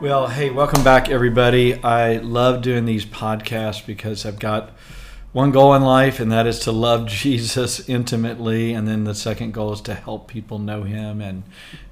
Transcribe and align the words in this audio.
Well, 0.00 0.28
hey, 0.28 0.48
welcome 0.48 0.82
back, 0.82 1.10
everybody. 1.10 1.74
I 1.84 2.16
love 2.16 2.62
doing 2.62 2.86
these 2.86 3.04
podcasts 3.04 3.84
because 3.84 4.24
I've 4.24 4.38
got 4.38 4.70
one 5.32 5.50
goal 5.50 5.74
in 5.74 5.82
life, 5.82 6.20
and 6.20 6.32
that 6.32 6.46
is 6.46 6.60
to 6.60 6.72
love 6.72 7.06
Jesus 7.06 7.86
intimately. 7.86 8.72
And 8.72 8.88
then 8.88 9.04
the 9.04 9.14
second 9.14 9.52
goal 9.52 9.74
is 9.74 9.82
to 9.82 9.94
help 9.94 10.26
people 10.26 10.58
know 10.58 10.84
Him 10.84 11.20
and 11.20 11.42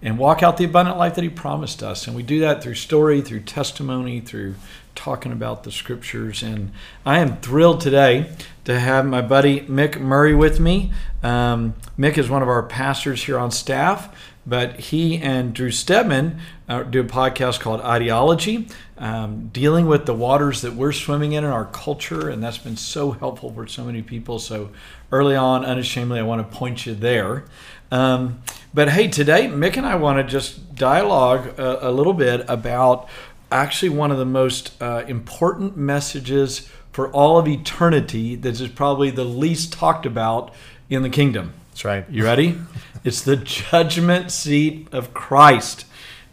and 0.00 0.16
walk 0.16 0.42
out 0.42 0.56
the 0.56 0.64
abundant 0.64 0.96
life 0.96 1.16
that 1.16 1.22
He 1.22 1.28
promised 1.28 1.82
us. 1.82 2.06
And 2.06 2.16
we 2.16 2.22
do 2.22 2.40
that 2.40 2.62
through 2.62 2.76
story, 2.76 3.20
through 3.20 3.40
testimony, 3.40 4.20
through 4.22 4.54
talking 4.94 5.30
about 5.30 5.64
the 5.64 5.70
scriptures. 5.70 6.42
And 6.42 6.72
I 7.04 7.18
am 7.18 7.36
thrilled 7.42 7.82
today 7.82 8.32
to 8.64 8.80
have 8.80 9.04
my 9.04 9.20
buddy 9.20 9.60
Mick 9.60 10.00
Murray 10.00 10.34
with 10.34 10.58
me. 10.60 10.92
Um, 11.22 11.74
Mick 11.98 12.16
is 12.16 12.30
one 12.30 12.40
of 12.40 12.48
our 12.48 12.62
pastors 12.62 13.24
here 13.24 13.38
on 13.38 13.50
staff 13.50 14.08
but 14.48 14.80
he 14.80 15.18
and 15.18 15.52
Drew 15.52 15.70
Stedman 15.70 16.40
uh, 16.68 16.82
do 16.82 17.00
a 17.00 17.04
podcast 17.04 17.60
called 17.60 17.80
Ideology, 17.80 18.68
um, 18.98 19.48
dealing 19.52 19.86
with 19.86 20.06
the 20.06 20.14
waters 20.14 20.60
that 20.62 20.74
we're 20.74 20.92
swimming 20.92 21.32
in 21.32 21.44
in 21.44 21.50
our 21.50 21.64
culture, 21.64 22.28
and 22.28 22.42
that's 22.42 22.58
been 22.58 22.76
so 22.76 23.12
helpful 23.12 23.52
for 23.52 23.66
so 23.66 23.84
many 23.84 24.02
people. 24.02 24.38
So 24.38 24.70
early 25.10 25.34
on, 25.34 25.64
unashamedly, 25.64 26.20
I 26.20 26.24
want 26.24 26.48
to 26.48 26.56
point 26.56 26.84
you 26.84 26.94
there. 26.94 27.44
Um, 27.90 28.42
but 28.74 28.90
hey, 28.90 29.08
today 29.08 29.46
Mick 29.46 29.78
and 29.78 29.86
I 29.86 29.94
want 29.94 30.18
to 30.18 30.24
just 30.24 30.74
dialogue 30.74 31.58
a, 31.58 31.88
a, 31.88 31.90
little 31.90 32.12
bit 32.12 32.44
about 32.46 33.08
actually 33.50 33.88
one 33.88 34.10
of 34.10 34.18
the 34.18 34.26
most 34.26 34.80
uh, 34.82 35.04
important 35.08 35.74
messages 35.74 36.68
for 36.92 37.10
all 37.12 37.38
of 37.38 37.48
eternity 37.48 38.34
that 38.34 38.60
is 38.60 38.68
probably 38.68 39.10
the 39.10 39.24
least 39.24 39.72
talked 39.72 40.04
about 40.04 40.52
in 40.90 41.02
the 41.02 41.08
kingdom. 41.08 41.54
That's 41.70 41.84
right. 41.84 42.04
You 42.10 42.24
ready? 42.24 42.58
it's 43.04 43.22
the 43.22 43.36
judgment 43.36 44.32
seat 44.32 44.88
of 44.92 45.14
Christ. 45.14 45.86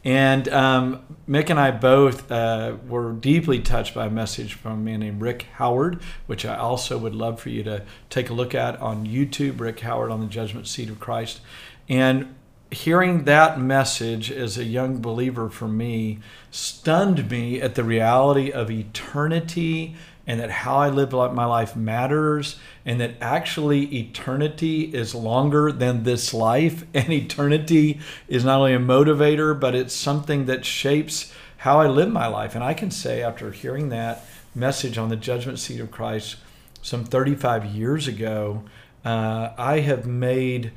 And 0.05 0.47
um, 0.49 1.17
Mick 1.27 1.49
and 1.49 1.59
I 1.59 1.71
both 1.71 2.31
uh, 2.31 2.77
were 2.87 3.13
deeply 3.13 3.59
touched 3.59 3.95
by 3.95 4.05
a 4.05 4.09
message 4.09 4.53
from 4.53 4.73
a 4.73 4.77
man 4.77 4.99
named 4.99 5.19
Rick 5.19 5.47
Howard, 5.55 5.99
which 6.27 6.45
I 6.45 6.55
also 6.55 6.99
would 6.99 7.15
love 7.15 7.39
for 7.39 7.49
you 7.49 7.63
to 7.63 7.83
take 8.11 8.29
a 8.29 8.33
look 8.33 8.53
at 8.53 8.79
on 8.79 9.07
YouTube. 9.07 9.59
Rick 9.59 9.79
Howard 9.79 10.11
on 10.11 10.21
the 10.21 10.27
judgment 10.27 10.67
seat 10.67 10.89
of 10.89 10.99
Christ. 10.99 11.41
And 11.89 12.35
hearing 12.69 13.23
that 13.23 13.59
message 13.59 14.31
as 14.31 14.59
a 14.59 14.63
young 14.63 15.01
believer 15.01 15.49
for 15.49 15.67
me 15.67 16.19
stunned 16.51 17.31
me 17.31 17.59
at 17.59 17.73
the 17.73 17.83
reality 17.83 18.51
of 18.51 18.69
eternity 18.69 19.95
and 20.27 20.39
that 20.39 20.49
how 20.49 20.77
I 20.77 20.89
live 20.89 21.11
my 21.11 21.45
life 21.45 21.75
matters, 21.75 22.57
and 22.85 22.99
that 22.99 23.15
actually 23.21 23.95
eternity 23.95 24.83
is 24.93 25.13
longer 25.13 25.71
than 25.71 26.03
this 26.03 26.33
life, 26.33 26.83
and 26.93 27.11
eternity 27.11 27.99
is 28.27 28.43
not 28.43 28.59
only 28.59 28.73
a 28.73 28.79
motivator, 28.79 29.59
but 29.59 29.75
it's 29.75 29.93
something 29.93 30.45
that 30.45 30.65
shapes 30.65 31.33
how 31.57 31.79
I 31.79 31.87
live 31.87 32.11
my 32.11 32.27
life. 32.27 32.55
And 32.55 32.63
I 32.63 32.73
can 32.73 32.91
say, 32.91 33.21
after 33.21 33.51
hearing 33.51 33.89
that 33.89 34.25
message 34.53 34.97
on 34.97 35.09
the 35.09 35.15
judgment 35.15 35.59
seat 35.59 35.79
of 35.79 35.91
Christ 35.91 36.37
some 36.81 37.03
35 37.03 37.65
years 37.65 38.07
ago, 38.07 38.63
uh, 39.03 39.53
I 39.57 39.81
have 39.81 40.07
made 40.07 40.71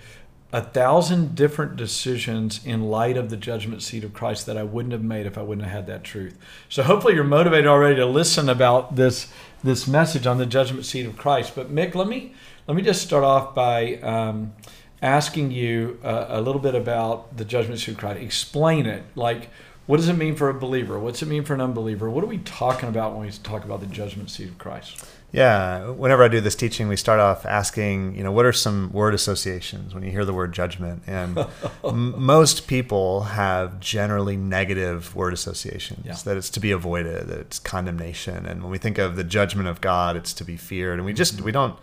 a 0.51 0.63
thousand 0.63 1.35
different 1.35 1.77
decisions 1.77 2.65
in 2.65 2.89
light 2.89 3.19
of 3.19 3.29
the 3.29 3.37
judgment 3.37 3.83
seat 3.83 4.03
of 4.03 4.15
Christ 4.15 4.47
that 4.47 4.57
I 4.57 4.63
wouldn't 4.63 4.93
have 4.93 5.05
made 5.05 5.27
if 5.27 5.37
I 5.37 5.43
wouldn't 5.43 5.67
have 5.67 5.75
had 5.75 5.87
that 5.89 6.05
truth. 6.05 6.39
So 6.71 6.83
hopefully 6.83 7.15
you're 7.15 7.25
motivated 7.25 7.67
already 7.67 7.97
to 7.97 8.07
listen 8.07 8.49
about 8.49 8.97
this 8.97 9.31
this 9.63 9.89
message 9.89 10.27
on 10.27 10.39
the 10.39 10.47
judgment 10.47 10.87
seat 10.87 11.05
of 11.05 11.17
Christ. 11.17 11.55
But 11.55 11.75
Mick, 11.75 11.95
let 11.95 12.09
me 12.09 12.33
let 12.67 12.77
me 12.77 12.83
just 12.83 13.03
start 13.03 13.25
off 13.25 13.55
by 13.55 13.97
um, 13.97 14.55
asking 15.03 15.51
you 15.51 15.99
a 16.03 16.41
little 16.41 16.61
bit 16.61 16.75
about 16.75 17.37
the 17.37 17.45
judgment 17.45 17.81
seat 17.81 17.93
of 17.93 17.99
Christ. 17.99 18.23
Explain 18.23 18.87
it. 18.87 19.05
Like, 19.15 19.51
what 19.87 19.97
does 19.99 20.09
it 20.09 20.17
mean 20.17 20.35
for 20.35 20.49
a 20.49 20.55
believer? 20.55 20.99
What's 20.99 21.23
it 21.23 21.27
mean 21.27 21.45
for 21.45 21.55
an 21.55 21.61
unbeliever? 21.61 22.11
What 22.11 22.25
are 22.25 22.29
we 22.29 22.39
talking 22.39 22.89
about 22.89 23.13
when 23.15 23.27
we 23.27 23.33
talk 23.33 23.65
about 23.65 23.81
the 23.81 23.87
judgment 23.87 24.31
seat 24.31 24.49
of 24.49 24.59
Christ? 24.59 25.05
Yeah, 25.31 25.91
whenever 25.91 26.23
I 26.23 26.29
do 26.29 26.41
this 26.41 26.55
teaching, 26.55 26.89
we 26.89 26.97
start 26.97 27.21
off 27.21 27.45
asking, 27.45 28.17
you 28.17 28.25
know, 28.25 28.33
what 28.33 28.47
are 28.47 28.53
some 28.53 28.91
word 28.93 29.13
associations 29.13 29.93
when 29.93 30.03
you 30.03 30.11
hear 30.11 30.25
the 30.25 30.33
word 30.33 30.55
judgment? 30.55 31.03
And 31.07 31.39
m- 31.85 32.15
most 32.19 32.67
people 32.67 33.25
have 33.25 33.79
generally 33.79 34.39
negative 34.39 35.15
word 35.15 35.35
associations 35.35 36.07
yeah. 36.07 36.15
that 36.25 36.39
it's 36.39 36.49
to 36.51 36.61
be 36.61 36.71
avoided, 36.71 37.29
that 37.29 37.41
it's 37.41 37.59
condemnation. 37.59 38.47
And 38.47 38.63
when 38.63 38.71
we 38.71 38.79
think 38.79 38.97
of 38.97 39.17
the 39.17 39.25
judgment 39.25 39.69
of 39.69 39.83
God, 39.83 40.17
it's 40.17 40.33
to 40.35 40.45
be 40.45 40.57
feared. 40.57 40.99
And 40.99 41.05
we 41.05 41.13
just 41.13 41.37
mm-hmm. 41.37 41.45
we 41.45 41.53
don't 41.53 41.77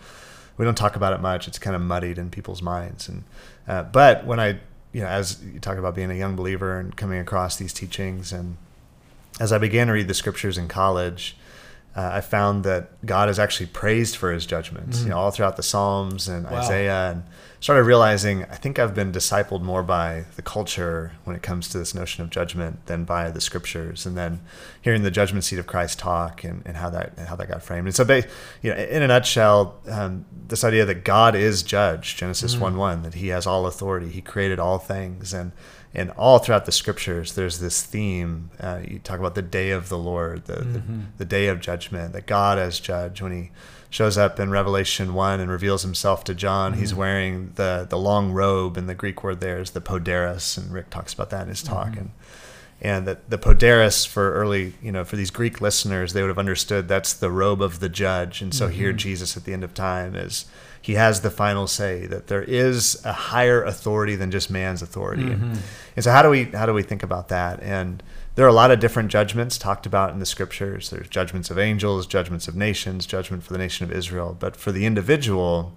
we 0.58 0.66
don't 0.66 0.78
talk 0.78 0.96
about 0.96 1.14
it 1.14 1.22
much. 1.22 1.48
It's 1.48 1.60
kind 1.60 1.76
of 1.76 1.84
muddied 1.84 2.18
in 2.18 2.32
people's 2.32 2.64
minds. 2.64 3.08
And 3.08 3.24
uh, 3.68 3.84
but 3.84 4.26
when 4.26 4.40
I 4.40 4.60
you 4.92 5.02
know, 5.02 5.08
as 5.08 5.44
you 5.44 5.60
talk 5.60 5.78
about 5.78 5.94
being 5.94 6.10
a 6.10 6.16
young 6.16 6.36
believer 6.36 6.80
and 6.80 6.96
coming 6.96 7.20
across 7.20 7.58
these 7.58 7.74
teachings, 7.74 8.32
and 8.32 8.58
as 9.40 9.52
I 9.52 9.60
began 9.60 9.86
to 9.88 9.94
read 9.94 10.08
the 10.08 10.14
scriptures 10.16 10.58
in 10.58 10.68
college 10.68 11.38
uh, 11.96 12.12
I 12.14 12.22
found 12.22 12.64
that 12.66 13.06
God 13.06 13.30
is 13.30 13.40
actually 13.40 13.68
praised 13.68 14.18
for 14.18 14.32
his 14.32 14.46
judgments, 14.46 14.98
mm-hmm. 14.98 15.08
you 15.08 15.14
know, 15.14 15.20
all 15.20 15.32
throughout 15.32 15.56
the 15.56 15.64
Psalms 15.64 16.28
and 16.28 16.46
wow. 16.46 16.58
Isaiah, 16.58 17.12
and 17.12 17.24
started 17.62 17.84
realizing 17.84 18.44
I 18.44 18.56
think 18.56 18.78
I've 18.78 18.94
been 18.94 19.14
discipled 19.14 19.62
more 19.62 19.82
by 19.82 20.26
the 20.36 20.42
culture 20.42 21.14
when 21.24 21.38
it 21.38 21.42
comes 21.42 21.70
to 21.70 21.78
this 21.78 21.96
notion 21.96 22.22
of 22.22 22.30
judgment 22.30 22.86
than 22.88 23.06
by 23.06 23.32
the 23.32 23.40
scriptures, 23.40 24.06
and 24.06 24.18
then 24.18 24.42
hearing 24.82 25.04
the 25.04 25.12
judgment 25.12 25.46
seat 25.46 25.58
of 25.58 25.68
Christ 25.68 25.98
talk 25.98 26.44
and, 26.44 26.62
and 26.66 26.76
how 26.76 26.90
that 26.90 27.14
and 27.18 27.28
how 27.28 27.38
that 27.38 27.48
got 27.48 27.64
framed. 27.64 27.88
And 27.88 27.96
so, 27.96 28.04
you 28.62 28.72
know, 28.72 28.76
in 28.76 29.02
a 29.02 29.08
nutshell, 29.08 29.80
um, 29.90 30.26
this 30.48 30.66
idea 30.66 30.84
that 30.86 31.06
God 31.06 31.34
is 31.34 31.64
judge, 31.64 32.18
Genesis 32.18 32.54
mm-hmm. 32.54 32.64
one 32.64 32.78
one, 32.78 33.04
that 33.04 33.14
He 33.14 33.30
has 33.30 33.48
all 33.48 33.66
authority, 33.68 34.10
He 34.10 34.22
created 34.22 34.60
all 34.60 34.80
things, 34.80 35.34
and 35.34 35.54
and 35.96 36.12
all 36.12 36.40
throughout 36.40 36.66
the 36.66 36.72
scriptures 36.72 37.34
there's 37.34 37.60
this 37.60 37.82
theme 37.82 38.50
uh, 38.60 38.82
you 38.86 39.00
talk 39.00 39.20
about 39.20 39.34
the 39.36 39.42
day 39.42 39.72
of 39.72 39.90
the 39.90 39.98
lord 39.98 40.46
the, 40.46 40.58
mm-hmm. 40.58 41.00
the, 41.00 41.06
the, 41.18 41.26
day 41.26 41.48
of 41.48 41.60
judgment 41.60 42.14
that 42.14 42.26
god 42.26 42.60
as 42.60 42.80
judge 42.80 43.22
when 43.22 43.32
he 43.32 43.52
shows 43.90 44.18
up 44.18 44.40
in 44.40 44.50
revelation 44.52 45.14
1 45.14 45.40
and 45.40 45.50
reveals 45.50 45.84
himself 45.84 46.24
to 46.24 46.36
john 46.36 46.72
mm-hmm. 46.72 46.82
he's 46.82 46.94
wearing 46.94 47.52
the, 47.56 47.88
the 47.90 47.98
long 47.98 48.32
robe 48.32 48.78
and 48.78 48.90
the 48.90 48.96
greek 48.96 49.24
word 49.24 49.40
there 49.40 49.60
is 49.60 49.72
the 49.72 49.82
poderos 49.82 50.58
and 50.58 50.72
rick 50.74 50.90
talks 50.90 51.14
about 51.14 51.30
that 51.30 51.44
in 51.44 51.50
his 51.50 51.64
talk 51.64 51.90
mm-hmm. 51.90 52.00
and 52.00 52.12
and 52.82 53.08
that 53.08 53.30
the 53.30 53.38
poderos 53.38 54.06
for 54.06 54.34
early 54.34 54.74
you 54.82 54.92
know 54.92 55.06
for 55.06 55.16
these 55.16 55.32
greek 55.32 55.62
listeners 55.62 56.12
they 56.12 56.22
would 56.22 56.28
have 56.28 56.38
understood 56.38 56.88
that's 56.88 57.14
the 57.14 57.32
robe 57.32 57.62
of 57.62 57.80
the 57.80 57.88
judge 57.88 58.42
and 58.42 58.54
so 58.54 58.68
here 58.68 58.90
mm-hmm. 58.90 58.98
jesus 58.98 59.38
at 59.38 59.46
the 59.46 59.54
end 59.54 59.64
of 59.64 59.74
time 59.74 60.14
is 60.14 60.46
he 60.86 60.94
has 60.94 61.22
the 61.22 61.32
final 61.32 61.66
say 61.66 62.06
that 62.06 62.28
there 62.28 62.44
is 62.44 63.04
a 63.04 63.12
higher 63.12 63.64
authority 63.64 64.16
than 64.16 64.30
just 64.30 64.52
man's 64.52 64.84
authority. 64.84 65.24
Mm-hmm. 65.24 65.44
And, 65.44 65.62
and 65.96 66.04
so 66.04 66.12
how 66.12 66.22
do 66.22 66.30
we 66.30 66.44
how 66.44 66.68
do 66.68 66.76
we 66.76 66.84
think 66.84 67.02
about 67.02 67.30
that? 67.30 67.60
And 67.64 68.04
there 68.36 68.46
are 68.46 68.50
a 68.50 68.54
lot 68.54 68.70
of 68.70 68.80
different 68.80 69.10
judgments 69.10 69.58
talked 69.58 69.88
about 69.88 70.12
in 70.12 70.20
the 70.20 70.28
scriptures. 70.28 70.92
There's 70.92 71.08
judgments 71.08 71.50
of 71.50 71.58
angels, 71.58 72.06
judgments 72.06 72.48
of 72.48 72.56
nations, 72.56 73.08
judgment 73.08 73.42
for 73.42 73.52
the 73.52 73.58
nation 73.58 73.84
of 73.84 73.92
Israel. 73.92 74.38
But 74.40 74.56
for 74.56 74.72
the 74.72 74.86
individual, 74.86 75.74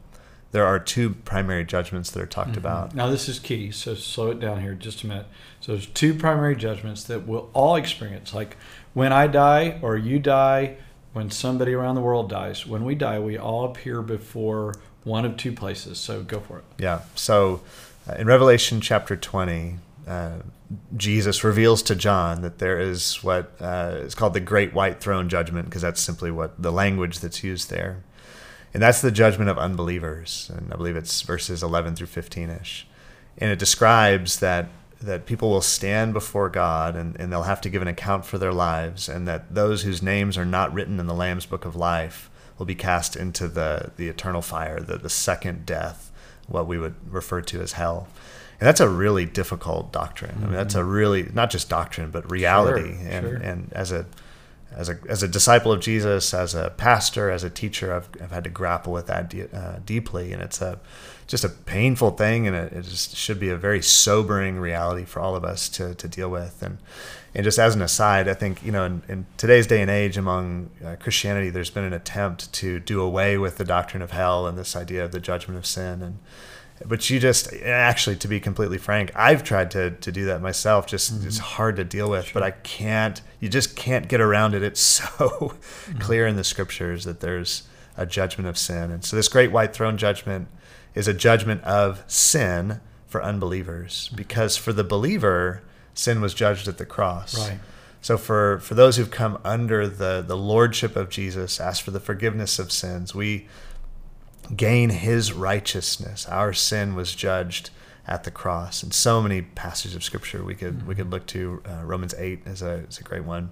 there 0.53 0.67
are 0.67 0.79
two 0.79 1.15
primary 1.15 1.65
judgments 1.65 2.11
that 2.11 2.23
are 2.23 2.27
talked 2.27 2.51
mm-hmm. 2.51 2.59
about. 2.59 2.95
Now, 2.95 3.09
this 3.09 3.31
is 3.31 3.39
key. 3.39 3.71
So, 3.71 3.95
slow 3.95 4.33
it 4.33 4.41
down 4.41 4.61
here 4.61 4.75
just 4.75 5.05
a 5.05 5.07
minute. 5.07 5.27
So, 5.61 5.73
there's 5.73 5.87
two 5.87 6.13
primary 6.13 6.55
judgments 6.55 7.05
that 7.05 7.27
we'll 7.27 7.49
all 7.55 7.77
experience. 7.77 8.35
Like 8.35 8.59
when 8.93 9.15
I 9.15 9.27
die 9.27 9.79
or 9.81 9.97
you 9.97 10.19
die, 10.19 10.77
when 11.15 11.31
somebody 11.31 11.73
around 11.73 11.95
the 11.95 12.03
world 12.03 12.28
dies, 12.28 12.66
when 12.66 12.84
we 12.84 12.95
die, 12.95 13.19
we 13.19 13.39
all 13.39 13.65
appear 13.65 14.03
before 14.03 14.75
one 15.09 15.25
of 15.25 15.37
two 15.37 15.53
places. 15.53 15.99
So 15.99 16.22
go 16.22 16.41
for 16.41 16.59
it. 16.59 16.65
Yeah. 16.78 17.01
So 17.15 17.63
uh, 18.09 18.15
in 18.15 18.27
Revelation 18.27 18.81
chapter 18.81 19.16
20, 19.16 19.77
uh, 20.07 20.39
Jesus 20.97 21.43
reveals 21.43 21.83
to 21.84 21.97
John 21.97 22.43
that 22.43 22.59
there 22.59 22.78
is 22.78 23.22
what 23.25 23.53
uh, 23.60 23.97
is 24.01 24.15
called 24.15 24.34
the 24.34 24.41
Great 24.41 24.75
White 24.75 25.01
Throne 25.01 25.28
Judgment, 25.28 25.66
because 25.66 25.83
that's 25.83 26.01
simply 26.01 26.31
what 26.31 26.60
the 26.63 26.71
language 26.71 27.21
that's 27.21 27.43
used 27.43 27.71
there. 27.71 28.05
And 28.75 28.83
that's 28.83 29.01
the 29.01 29.10
judgment 29.10 29.51
of 29.51 29.59
unbelievers. 29.59 30.51
And 30.55 30.72
I 30.72 30.77
believe 30.77 30.95
it's 30.95 31.22
verses 31.22 31.63
11 31.63 31.97
through 31.97 32.09
15 32.09 32.51
ish. 32.51 32.87
And 33.39 33.51
it 33.51 33.59
describes 33.59 34.41
that 34.41 34.69
that 35.01 35.27
people 35.27 35.51
will 35.51 35.61
stand 35.61 36.13
before 36.13 36.49
God 36.49 36.97
and, 36.97 37.15
and 37.21 37.33
they'll 37.33 37.45
have 37.45 37.61
to 37.61 37.71
give 37.71 37.83
an 37.83 37.87
account 37.87 38.25
for 38.25 38.37
their 38.37 38.53
lives, 38.53 39.09
and 39.09 39.28
that 39.28 39.54
those 39.54 39.83
whose 39.83 40.03
names 40.03 40.37
are 40.37 40.45
not 40.45 40.72
written 40.75 40.99
in 40.99 41.07
the 41.07 41.15
Lamb's 41.15 41.47
book 41.47 41.65
of 41.65 41.77
life 41.77 42.28
will 42.59 42.66
be 42.66 42.75
cast 42.75 43.16
into 43.16 43.49
the, 43.49 43.93
the 43.97 44.09
eternal 44.09 44.43
fire, 44.43 44.81
the, 44.81 44.97
the 44.99 45.09
second 45.09 45.65
death, 45.65 46.10
what 46.47 46.66
we 46.66 46.78
would 46.78 46.95
refer 47.10 47.41
to 47.41 47.60
as 47.60 47.72
hell. 47.72 48.09
And 48.60 48.66
that's 48.66 48.81
a 48.81 48.89
really 48.89 49.25
difficult 49.25 49.93
doctrine. 49.93 50.33
Mm-hmm. 50.33 50.43
I 50.43 50.47
mean, 50.47 50.57
that's 50.57 50.75
a 50.75 50.78
mm-hmm. 50.78 50.91
really 50.91 51.22
not 51.33 51.51
just 51.51 51.69
doctrine, 51.69 52.10
but 52.10 52.31
reality. 52.31 52.97
Sure, 52.97 53.09
and 53.09 53.27
sure. 53.27 53.37
and 53.37 53.72
as 53.72 53.93
a 53.93 54.07
as 54.72 54.88
a 54.88 54.98
as 55.09 55.22
a 55.22 55.28
disciple 55.28 55.72
of 55.72 55.80
Jesus, 55.80 56.34
as 56.34 56.54
a 56.54 56.70
pastor, 56.76 57.30
as 57.30 57.42
a 57.44 57.50
teacher, 57.50 57.92
I've, 57.92 58.09
I've 58.22 58.30
had 58.30 58.44
to 58.44 58.50
grapple 58.50 58.92
with 58.92 59.06
that 59.06 59.30
de- 59.30 59.54
uh, 59.54 59.78
deeply, 59.84 60.32
and 60.32 60.42
it's 60.42 60.60
a 60.60 60.78
just 61.26 61.44
a 61.44 61.48
painful 61.48 62.12
thing, 62.12 62.47
and 62.47 62.54
it, 62.54 62.72
it 62.72 62.82
just 62.82 63.16
should 63.16 63.41
be 63.41 63.50
a 63.50 63.56
very 63.56 63.82
sobering 63.82 64.59
reality 64.59 65.04
for 65.04 65.20
all 65.20 65.36
of 65.36 65.44
us 65.44 65.68
to 65.70 65.94
to 65.94 66.09
deal 66.09 66.30
with. 66.30 66.62
And 66.62 66.78
and 67.34 67.44
just 67.44 67.59
as 67.59 67.74
an 67.74 67.82
aside, 67.82 68.28
I 68.28 68.34
think 68.34 68.62
you 68.65 68.72
know 68.72 68.84
in, 68.84 69.03
in 69.09 69.26
today's 69.36 69.66
day 69.66 69.80
and 69.80 69.91
age 69.91 70.16
among 70.16 70.70
uh, 70.84 70.97
Christianity, 70.97 71.50
there's 71.50 71.70
been 71.70 71.84
an 71.84 71.92
attempt 71.92 72.53
to 72.54 72.78
do 72.78 73.00
away 73.00 73.38
with 73.38 73.56
the 73.56 73.65
doctrine 73.65 74.03
of 74.03 74.10
hell 74.10 74.47
and 74.47 74.59
this 74.59 74.76
idea 74.76 75.04
of 75.04 75.12
the 75.12 75.20
judgment 75.20 75.59
of 75.59 75.66
sin 75.66 76.03
and 76.03 76.18
but 76.84 77.09
you 77.10 77.19
just 77.19 77.53
actually 77.54 78.16
to 78.16 78.28
be 78.28 78.41
completely 78.41 78.78
frank 78.78 79.10
i've 79.15 79.42
tried 79.42 79.71
to, 79.71 79.91
to 79.91 80.13
do 80.13 80.25
that 80.27 80.41
myself 80.41 80.86
just 80.86 81.13
mm-hmm. 81.13 81.27
it's 81.27 81.39
hard 81.39 81.77
to 81.77 81.84
deal 81.84 82.10
with 82.10 82.27
sure. 82.27 82.34
but 82.34 82.42
i 82.42 82.51
can't 82.51 83.22
you 83.41 83.48
just 83.48 83.77
can't 83.77 84.09
get 84.09 84.21
around 84.21 84.54
it 84.54 84.63
it's 84.63 84.80
so 84.98 85.04
mm-hmm. 85.07 85.98
clear 85.98 86.27
in 86.27 86.36
the 86.36 86.45
scriptures 86.45 87.04
that 87.04 87.21
there's 87.21 87.65
a 87.97 88.07
judgment 88.07 88.48
of 88.48 88.57
sin 88.57 88.91
and 88.91 89.04
so 89.04 89.16
this 89.16 89.28
great 89.28 89.51
white 89.51 89.72
throne 89.72 89.97
judgment 89.97 90.48
is 90.95 91.09
a 91.09 91.15
judgment 91.15 91.63
of 91.65 92.03
sin 92.07 92.80
for 93.07 93.22
unbelievers 93.22 94.07
mm-hmm. 94.07 94.16
because 94.16 94.57
for 94.57 94.72
the 94.72 94.84
believer 94.84 95.63
sin 95.95 96.21
was 96.21 96.34
judged 96.34 96.69
at 96.69 96.78
the 96.78 96.86
cross 96.86 97.48
right 97.48 97.60
so 98.01 98.16
for 98.16 98.60
for 98.60 98.75
those 98.75 98.97
who've 98.97 99.10
come 99.10 99.39
under 99.45 99.89
the 99.89 100.22
the 100.27 100.36
lordship 100.36 100.95
of 100.95 101.09
jesus 101.09 101.60
ask 101.60 101.84
for 101.84 101.91
the 101.91 102.01
forgiveness 102.01 102.59
of 102.60 102.71
sins 102.71 103.15
we 103.15 103.48
gain 104.56 104.91
his 104.91 105.33
righteousness. 105.33 106.27
Our 106.27 106.53
sin 106.53 106.95
was 106.95 107.15
judged 107.15 107.71
at 108.06 108.24
the 108.24 108.30
cross. 108.30 108.83
And 108.83 108.95
so 108.95 109.21
many 109.21 109.42
passages 109.42 109.95
of 109.95 110.03
scripture 110.03 110.42
we 110.42 110.54
could 110.54 110.86
we 110.86 110.95
could 110.95 111.10
look 111.10 111.27
to. 111.27 111.62
Uh, 111.66 111.84
Romans 111.84 112.15
eight 112.18 112.47
is 112.47 112.62
a 112.62 112.84
is 112.89 112.98
a 112.98 113.03
great 113.03 113.24
one. 113.24 113.50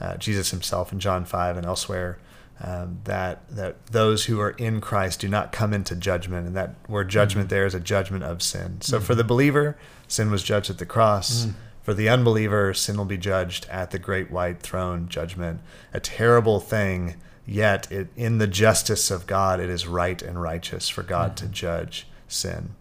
Uh, 0.00 0.16
Jesus 0.16 0.50
himself 0.50 0.92
in 0.92 1.00
John 1.00 1.24
five 1.24 1.56
and 1.56 1.66
elsewhere. 1.66 2.18
Um, 2.58 3.00
that 3.04 3.46
that 3.48 3.86
those 3.88 4.24
who 4.24 4.40
are 4.40 4.52
in 4.52 4.80
Christ 4.80 5.20
do 5.20 5.28
not 5.28 5.52
come 5.52 5.74
into 5.74 5.94
judgment, 5.94 6.46
and 6.46 6.56
that 6.56 6.74
word 6.88 7.10
judgment 7.10 7.48
mm-hmm. 7.48 7.54
there 7.54 7.66
is 7.66 7.74
a 7.74 7.80
judgment 7.80 8.24
of 8.24 8.42
sin. 8.42 8.80
So 8.80 8.96
mm-hmm. 8.96 9.04
for 9.04 9.14
the 9.14 9.24
believer, 9.24 9.76
sin 10.08 10.30
was 10.30 10.42
judged 10.42 10.70
at 10.70 10.78
the 10.78 10.86
cross. 10.86 11.46
Mm-hmm. 11.46 11.58
For 11.82 11.94
the 11.94 12.08
unbeliever, 12.08 12.74
sin 12.74 12.96
will 12.96 13.04
be 13.04 13.18
judged 13.18 13.68
at 13.68 13.90
the 13.90 13.98
great 13.98 14.30
white 14.30 14.60
throne 14.60 15.08
judgment. 15.08 15.60
A 15.92 16.00
terrible 16.00 16.58
thing 16.58 17.14
yet 17.46 17.90
it, 17.90 18.08
in 18.16 18.38
the 18.38 18.46
justice 18.46 19.10
of 19.10 19.26
God, 19.26 19.60
it 19.60 19.70
is 19.70 19.86
right 19.86 20.20
and 20.20 20.40
righteous 20.40 20.88
for 20.88 21.02
God 21.02 21.36
mm-hmm. 21.36 21.46
to 21.46 21.52
judge 21.52 22.06
sin. 22.28 22.74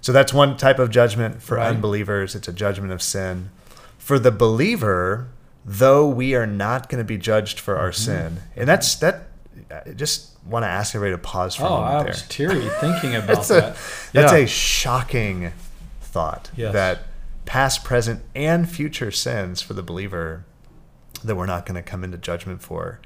So 0.00 0.12
that's 0.12 0.32
one 0.32 0.56
type 0.56 0.78
of 0.78 0.90
judgment 0.90 1.42
for 1.42 1.56
right. 1.56 1.68
unbelievers. 1.68 2.34
It's 2.34 2.48
a 2.48 2.52
judgment 2.52 2.92
of 2.92 3.02
sin. 3.02 3.50
For 3.98 4.18
the 4.18 4.30
believer, 4.30 5.28
though 5.64 6.08
we 6.08 6.34
are 6.34 6.46
not 6.46 6.88
going 6.88 6.98
to 6.98 7.04
be 7.04 7.18
judged 7.18 7.60
for 7.60 7.76
our 7.76 7.90
mm-hmm. 7.90 8.02
sin, 8.02 8.36
and 8.56 8.68
that's 8.68 8.94
that. 8.96 9.26
I 9.70 9.90
just 9.90 10.30
want 10.44 10.64
to 10.64 10.68
ask 10.68 10.94
everybody 10.94 11.20
to 11.20 11.28
pause 11.28 11.54
for 11.54 11.64
oh, 11.64 11.74
a 11.74 11.80
moment. 11.80 12.06
I 12.06 12.10
was 12.10 12.22
teary 12.28 12.68
thinking 12.80 13.14
about 13.14 13.46
that. 13.48 13.76
A, 13.76 14.12
that's 14.12 14.32
a 14.32 14.46
shocking 14.46 15.52
thought 16.00 16.50
yes. 16.56 16.72
that 16.72 17.02
past, 17.44 17.84
present, 17.84 18.22
and 18.34 18.68
future 18.68 19.10
sins 19.10 19.60
for 19.60 19.74
the 19.74 19.82
believer 19.82 20.44
that 21.22 21.36
we're 21.36 21.46
not 21.46 21.66
going 21.66 21.74
to 21.74 21.82
come 21.82 22.02
into 22.02 22.16
judgment 22.16 22.62
for 22.62 23.00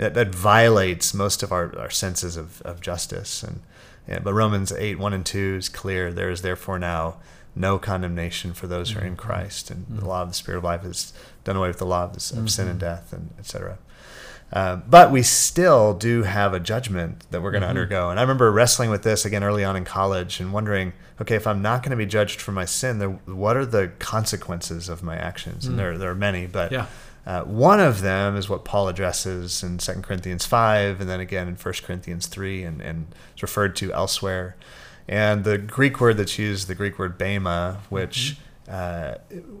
that, 0.00 0.14
that 0.14 0.34
violates 0.34 1.12
most 1.12 1.42
of 1.42 1.52
our, 1.52 1.78
our 1.78 1.90
senses 1.90 2.36
of, 2.36 2.62
of 2.62 2.80
justice. 2.80 3.42
And 3.42 3.60
yeah, 4.08 4.18
but 4.18 4.32
Romans 4.32 4.72
eight 4.72 4.98
one 4.98 5.12
and 5.12 5.24
two 5.24 5.56
is 5.58 5.68
clear. 5.68 6.10
There 6.10 6.30
is 6.30 6.40
therefore 6.40 6.78
now 6.78 7.18
no 7.54 7.78
condemnation 7.78 8.54
for 8.54 8.66
those 8.66 8.90
who 8.90 9.00
are 9.00 9.04
in 9.04 9.16
mm-hmm. 9.16 9.28
Christ, 9.28 9.70
and 9.70 9.84
mm-hmm. 9.84 9.98
the 9.98 10.06
law 10.06 10.22
of 10.22 10.28
the 10.28 10.34
Spirit 10.34 10.58
of 10.58 10.64
life 10.64 10.82
has 10.82 11.12
done 11.44 11.56
away 11.56 11.68
with 11.68 11.78
the 11.78 11.86
law 11.86 12.04
of, 12.04 12.14
this, 12.14 12.30
of 12.30 12.38
mm-hmm. 12.38 12.46
sin 12.46 12.68
and 12.68 12.80
mm-hmm. 12.80 12.88
death, 12.88 13.12
and 13.12 13.30
etc. 13.38 13.76
Uh, 14.52 14.76
but 14.76 15.12
we 15.12 15.22
still 15.22 15.94
do 15.94 16.22
have 16.22 16.54
a 16.54 16.60
judgment 16.60 17.30
that 17.30 17.42
we're 17.42 17.50
going 17.50 17.60
to 17.60 17.68
mm-hmm. 17.68 17.78
undergo. 17.78 18.10
And 18.10 18.18
I 18.18 18.22
remember 18.22 18.50
wrestling 18.50 18.90
with 18.90 19.02
this 19.02 19.24
again 19.24 19.44
early 19.44 19.64
on 19.64 19.76
in 19.76 19.84
college 19.84 20.40
and 20.40 20.52
wondering, 20.52 20.92
okay, 21.20 21.36
if 21.36 21.46
I'm 21.46 21.62
not 21.62 21.82
going 21.82 21.92
to 21.92 21.96
be 21.96 22.06
judged 22.06 22.40
for 22.40 22.52
my 22.52 22.64
sin, 22.64 22.98
then 22.98 23.20
what 23.26 23.56
are 23.56 23.66
the 23.66 23.92
consequences 24.00 24.88
of 24.88 25.02
my 25.04 25.16
actions? 25.16 25.66
And 25.66 25.74
mm. 25.74 25.78
there, 25.78 25.98
there 25.98 26.10
are 26.10 26.16
many, 26.16 26.46
but 26.48 26.72
yeah. 26.72 26.86
Uh, 27.30 27.44
one 27.44 27.78
of 27.78 28.00
them 28.00 28.34
is 28.34 28.48
what 28.48 28.64
Paul 28.64 28.88
addresses 28.88 29.62
in 29.62 29.78
2 29.78 29.92
Corinthians 30.02 30.44
5, 30.46 31.00
and 31.00 31.08
then 31.08 31.20
again 31.20 31.46
in 31.46 31.54
1 31.54 31.74
Corinthians 31.84 32.26
3, 32.26 32.64
and, 32.64 32.80
and 32.80 33.14
it's 33.32 33.40
referred 33.40 33.76
to 33.76 33.92
elsewhere. 33.92 34.56
And 35.06 35.44
the 35.44 35.56
Greek 35.56 36.00
word 36.00 36.16
that's 36.16 36.40
used, 36.40 36.66
the 36.66 36.74
Greek 36.74 36.98
word 36.98 37.18
bema, 37.18 37.82
which 37.88 38.32
mm-hmm 38.32 38.42
uh, 38.70 39.16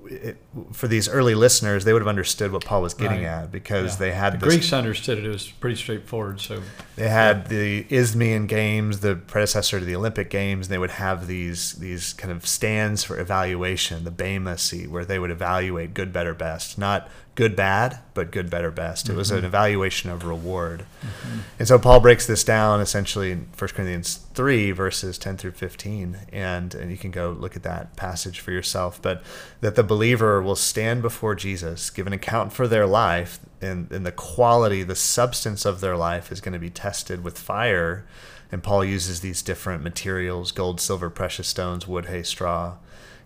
it, 0.06 0.36
for 0.72 0.86
these 0.86 1.08
early 1.08 1.34
listeners, 1.34 1.84
they 1.84 1.92
would 1.92 2.00
have 2.00 2.08
understood 2.08 2.52
what 2.52 2.64
Paul 2.64 2.80
was 2.80 2.94
getting 2.94 3.24
right. 3.24 3.42
at 3.42 3.50
because 3.50 3.94
yeah. 3.94 4.06
they 4.06 4.12
had 4.12 4.34
the 4.34 4.38
this, 4.38 4.54
Greeks 4.54 4.72
understood 4.72 5.18
it. 5.18 5.24
It 5.24 5.30
was 5.30 5.48
pretty 5.48 5.74
straightforward. 5.74 6.40
So 6.40 6.62
they 6.94 7.08
had 7.08 7.48
the 7.48 7.86
Isthmian 7.90 8.46
Games, 8.46 9.00
the 9.00 9.16
predecessor 9.16 9.80
to 9.80 9.84
the 9.84 9.96
Olympic 9.96 10.30
Games. 10.30 10.66
And 10.66 10.72
they 10.72 10.78
would 10.78 10.92
have 10.92 11.26
these 11.26 11.72
these 11.72 12.12
kind 12.12 12.30
of 12.30 12.46
stands 12.46 13.02
for 13.02 13.18
evaluation, 13.18 14.04
the 14.04 14.12
Bema 14.12 14.56
seat, 14.58 14.88
where 14.90 15.04
they 15.04 15.18
would 15.18 15.32
evaluate 15.32 15.92
good, 15.92 16.12
better, 16.12 16.32
best, 16.32 16.78
not 16.78 17.10
good, 17.40 17.56
bad, 17.56 17.98
but 18.12 18.30
good, 18.30 18.50
better, 18.50 18.70
best. 18.70 19.08
It 19.08 19.16
was 19.16 19.28
mm-hmm. 19.28 19.38
an 19.38 19.44
evaluation 19.46 20.10
of 20.10 20.26
reward. 20.26 20.84
Mm-hmm. 21.00 21.38
And 21.58 21.66
so 21.66 21.78
Paul 21.78 21.98
breaks 22.00 22.26
this 22.26 22.44
down 22.44 22.82
essentially 22.82 23.32
in 23.32 23.48
1 23.56 23.70
Corinthians 23.70 24.16
3, 24.34 24.72
verses 24.72 25.16
10 25.16 25.38
through 25.38 25.52
15. 25.52 26.18
And, 26.34 26.74
and 26.74 26.90
you 26.90 26.98
can 26.98 27.10
go 27.10 27.30
look 27.30 27.56
at 27.56 27.62
that 27.62 27.96
passage 27.96 28.40
for 28.40 28.52
yourself. 28.52 29.00
But 29.00 29.22
that 29.62 29.74
the 29.74 29.82
believer 29.82 30.42
will 30.42 30.54
stand 30.54 31.00
before 31.00 31.34
Jesus, 31.34 31.88
give 31.88 32.06
an 32.06 32.12
account 32.12 32.52
for 32.52 32.68
their 32.68 32.86
life, 32.86 33.40
and, 33.62 33.90
and 33.90 34.04
the 34.04 34.12
quality, 34.12 34.82
the 34.82 34.94
substance 34.94 35.64
of 35.64 35.80
their 35.80 35.96
life 35.96 36.30
is 36.30 36.42
going 36.42 36.52
to 36.52 36.58
be 36.58 36.68
tested 36.68 37.24
with 37.24 37.38
fire. 37.38 38.04
And 38.52 38.62
Paul 38.62 38.84
uses 38.84 39.20
these 39.20 39.40
different 39.40 39.82
materials 39.82 40.52
gold, 40.52 40.78
silver, 40.78 41.08
precious 41.08 41.48
stones, 41.48 41.88
wood, 41.88 42.04
hay, 42.04 42.22
straw 42.22 42.74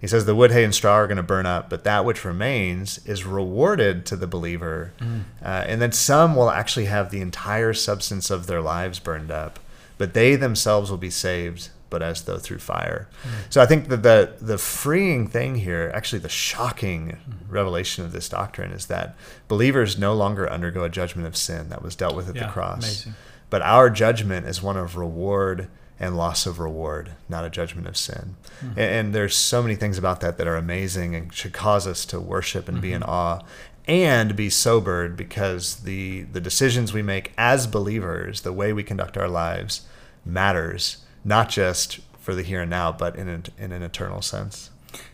he 0.04 0.08
says 0.08 0.26
the 0.26 0.34
wood, 0.34 0.52
hay, 0.52 0.64
and 0.64 0.74
straw 0.74 0.96
are 0.96 1.06
going 1.06 1.16
to 1.16 1.22
burn 1.22 1.46
up, 1.46 1.70
but 1.70 1.84
that 1.84 2.04
which 2.04 2.26
remains 2.26 2.98
is 3.06 3.24
rewarded 3.24 4.04
to 4.04 4.16
the 4.16 4.26
believer. 4.26 4.92
Mm. 4.98 5.22
Uh, 5.42 5.64
and 5.66 5.80
then 5.80 5.92
some 5.92 6.36
will 6.36 6.50
actually 6.50 6.84
have 6.84 7.10
the 7.10 7.22
entire 7.22 7.72
substance 7.72 8.28
of 8.28 8.46
their 8.46 8.60
lives 8.60 8.98
burned 8.98 9.30
up, 9.30 9.58
but 9.96 10.12
they 10.12 10.36
themselves 10.36 10.90
will 10.90 10.98
be 10.98 11.08
saved, 11.08 11.70
but 11.88 12.02
as 12.02 12.24
though 12.24 12.36
through 12.36 12.58
fire. 12.58 13.08
Mm. 13.22 13.30
So 13.48 13.62
I 13.62 13.64
think 13.64 13.88
that 13.88 14.02
the, 14.02 14.34
the 14.42 14.58
freeing 14.58 15.26
thing 15.26 15.54
here, 15.54 15.90
actually 15.94 16.18
the 16.18 16.28
shocking 16.28 17.12
mm. 17.12 17.34
revelation 17.48 18.04
of 18.04 18.12
this 18.12 18.28
doctrine, 18.28 18.72
is 18.72 18.88
that 18.88 19.16
believers 19.48 19.98
no 19.98 20.12
longer 20.12 20.46
undergo 20.50 20.84
a 20.84 20.90
judgment 20.90 21.26
of 21.26 21.34
sin 21.34 21.70
that 21.70 21.80
was 21.80 21.96
dealt 21.96 22.14
with 22.14 22.28
at 22.28 22.36
yeah, 22.36 22.44
the 22.44 22.52
cross. 22.52 22.84
Amazing. 22.84 23.14
But 23.48 23.62
our 23.62 23.88
judgment 23.88 24.44
is 24.44 24.62
one 24.62 24.76
of 24.76 24.98
reward 24.98 25.70
and 26.04 26.16
loss 26.16 26.46
of 26.46 26.58
reward, 26.58 27.12
not 27.28 27.44
a 27.44 27.50
judgment 27.50 27.88
of 27.88 27.96
sin. 27.96 28.36
Mm-hmm. 28.58 28.68
And, 28.70 28.78
and, 28.78 29.14
there's 29.14 29.34
so 29.34 29.62
many 29.62 29.74
things 29.74 29.98
about 29.98 30.20
that 30.20 30.38
that 30.38 30.46
are 30.46 30.56
amazing 30.56 31.14
and 31.14 31.32
should 31.32 31.52
cause 31.52 31.86
us 31.86 32.04
to 32.06 32.20
worship 32.20 32.68
and 32.68 32.76
mm-hmm. 32.76 32.82
be 32.82 32.92
in 32.92 33.02
awe 33.02 33.40
and 33.86 34.34
be 34.34 34.48
sobered 34.48 35.16
because 35.16 35.76
the 35.82 36.22
the 36.22 36.40
decisions 36.40 36.92
we 36.92 37.02
make 37.02 37.32
as 37.36 37.66
believers, 37.66 38.42
the 38.42 38.52
way 38.52 38.72
we 38.72 38.82
conduct 38.82 39.16
our 39.16 39.28
lives 39.28 39.82
matters, 40.24 40.98
not 41.24 41.48
just 41.48 42.00
for 42.18 42.34
the 42.34 42.42
here 42.42 42.62
and 42.62 42.70
now, 42.70 42.90
but 42.90 43.16
in, 43.16 43.28
a, 43.28 43.42
in 43.62 43.72
an 43.72 43.82
eternal 43.82 44.22
sense. 44.22 44.70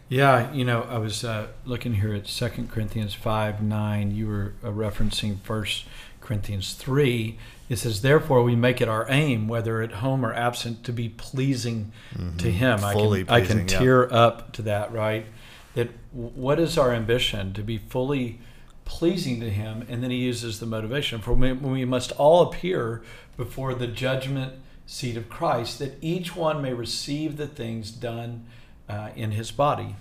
Yeah, 0.09 0.53
you 0.53 0.65
know, 0.65 0.83
I 0.83 0.99
was 0.99 1.25
uh, 1.25 1.49
looking 1.65 1.95
here 1.95 2.15
at 2.15 2.27
Second 2.27 2.71
Corinthians 2.71 3.15
5 3.15 3.63
9. 3.63 4.11
You 4.15 4.27
were 4.27 4.55
uh, 4.63 4.69
referencing 4.69 5.41
First 5.41 5.85
Corinthians 6.21 6.75
3 6.75 7.39
it 7.71 7.79
says, 7.79 8.03
Therefore, 8.03 8.43
we 8.43 8.57
make 8.57 8.81
it 8.81 8.89
our 8.89 9.07
aim, 9.09 9.47
whether 9.47 9.81
at 9.81 9.93
home 9.93 10.27
or 10.27 10.35
absent, 10.35 10.83
to 10.85 10.93
be 10.93 11.09
pleasing 11.09 11.93
mm-hmm. 12.13 12.37
to 12.39 12.51
Him. 12.51 12.81
Fully 12.81 13.21
I 13.21 13.25
can, 13.25 13.27
pleasing, 13.27 13.57
I 13.57 13.61
can 13.61 13.67
tear 13.69 14.09
yeah. 14.11 14.17
up 14.17 14.53
to 14.55 14.63
that, 14.63 14.93
right? 14.93 15.25
That 15.75 15.91
what 16.11 16.59
is 16.59 16.77
our 16.77 16.93
ambition? 16.93 17.53
To 17.53 17.63
be 17.63 17.79
fully 17.79 18.41
pleasing 18.85 19.39
to 19.39 19.49
Him. 19.49 19.87
And 19.89 20.03
then 20.03 20.11
He 20.11 20.17
uses 20.17 20.59
the 20.59 20.67
motivation 20.67 21.21
for 21.21 21.33
when 21.33 21.63
we 21.63 21.85
must 21.85 22.11
all 22.13 22.43
appear 22.43 23.03
before 23.37 23.73
the 23.75 23.87
judgment 23.87 24.55
seat 24.85 25.17
of 25.17 25.29
Christ, 25.29 25.79
that 25.79 25.97
each 26.01 26.35
one 26.35 26.61
may 26.61 26.73
receive 26.73 27.37
the 27.37 27.47
things 27.47 27.93
done 27.93 28.47
uh, 28.89 29.11
in 29.15 29.31
His 29.31 29.53
body. 29.53 29.95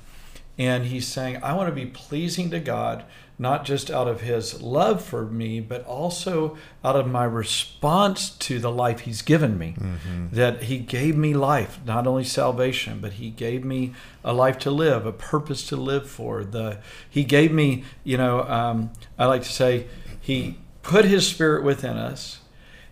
And 0.57 0.88
He's 0.88 1.07
saying, 1.07 1.43
I 1.43 1.53
want 1.53 1.69
to 1.69 1.75
be 1.75 1.85
pleasing 1.85 2.49
to 2.49 2.59
God 2.59 3.05
not 3.41 3.63
just 3.63 3.89
out 3.89 4.10
of 4.10 4.19
his 4.19 4.62
love 4.62 5.01
for 5.01 5.25
me, 5.25 5.62
but 5.62 5.86
also 5.86 6.58
out 6.84 6.98
of 6.98 7.08
my 7.08 7.24
response 7.24 8.31
to 8.31 8.60
the 8.60 8.69
life 8.69 9.01
he's 9.01 9.22
given 9.22 9.58
me. 9.58 9.75
Mm-hmm. 9.79 10.27
That 10.34 10.63
he 10.63 10.77
gave 10.77 11.15
me 11.15 11.34
life, 11.34 11.79
not 11.86 12.05
only 12.05 12.25
salvation, 12.25 13.00
but 13.00 13.13
he 13.13 13.29
gave 13.29 13.63
me 13.63 13.93
a 14.25 14.34
life 14.34 14.60
to 14.60 14.72
live, 14.72 15.05
a 15.05 15.13
purpose 15.13 15.65
to 15.69 15.77
live 15.77 16.10
for. 16.10 16.43
The 16.43 16.79
he 17.10 17.24
gave 17.24 17.53
me, 17.53 17.86
you 18.03 18.17
know, 18.17 18.43
um, 18.43 18.91
I 19.17 19.25
like 19.25 19.43
to 19.43 19.51
say, 19.51 19.88
he 20.19 20.58
put 20.84 21.05
his 21.05 21.25
spirit 21.25 21.63
within 21.63 21.96
us. 21.96 22.41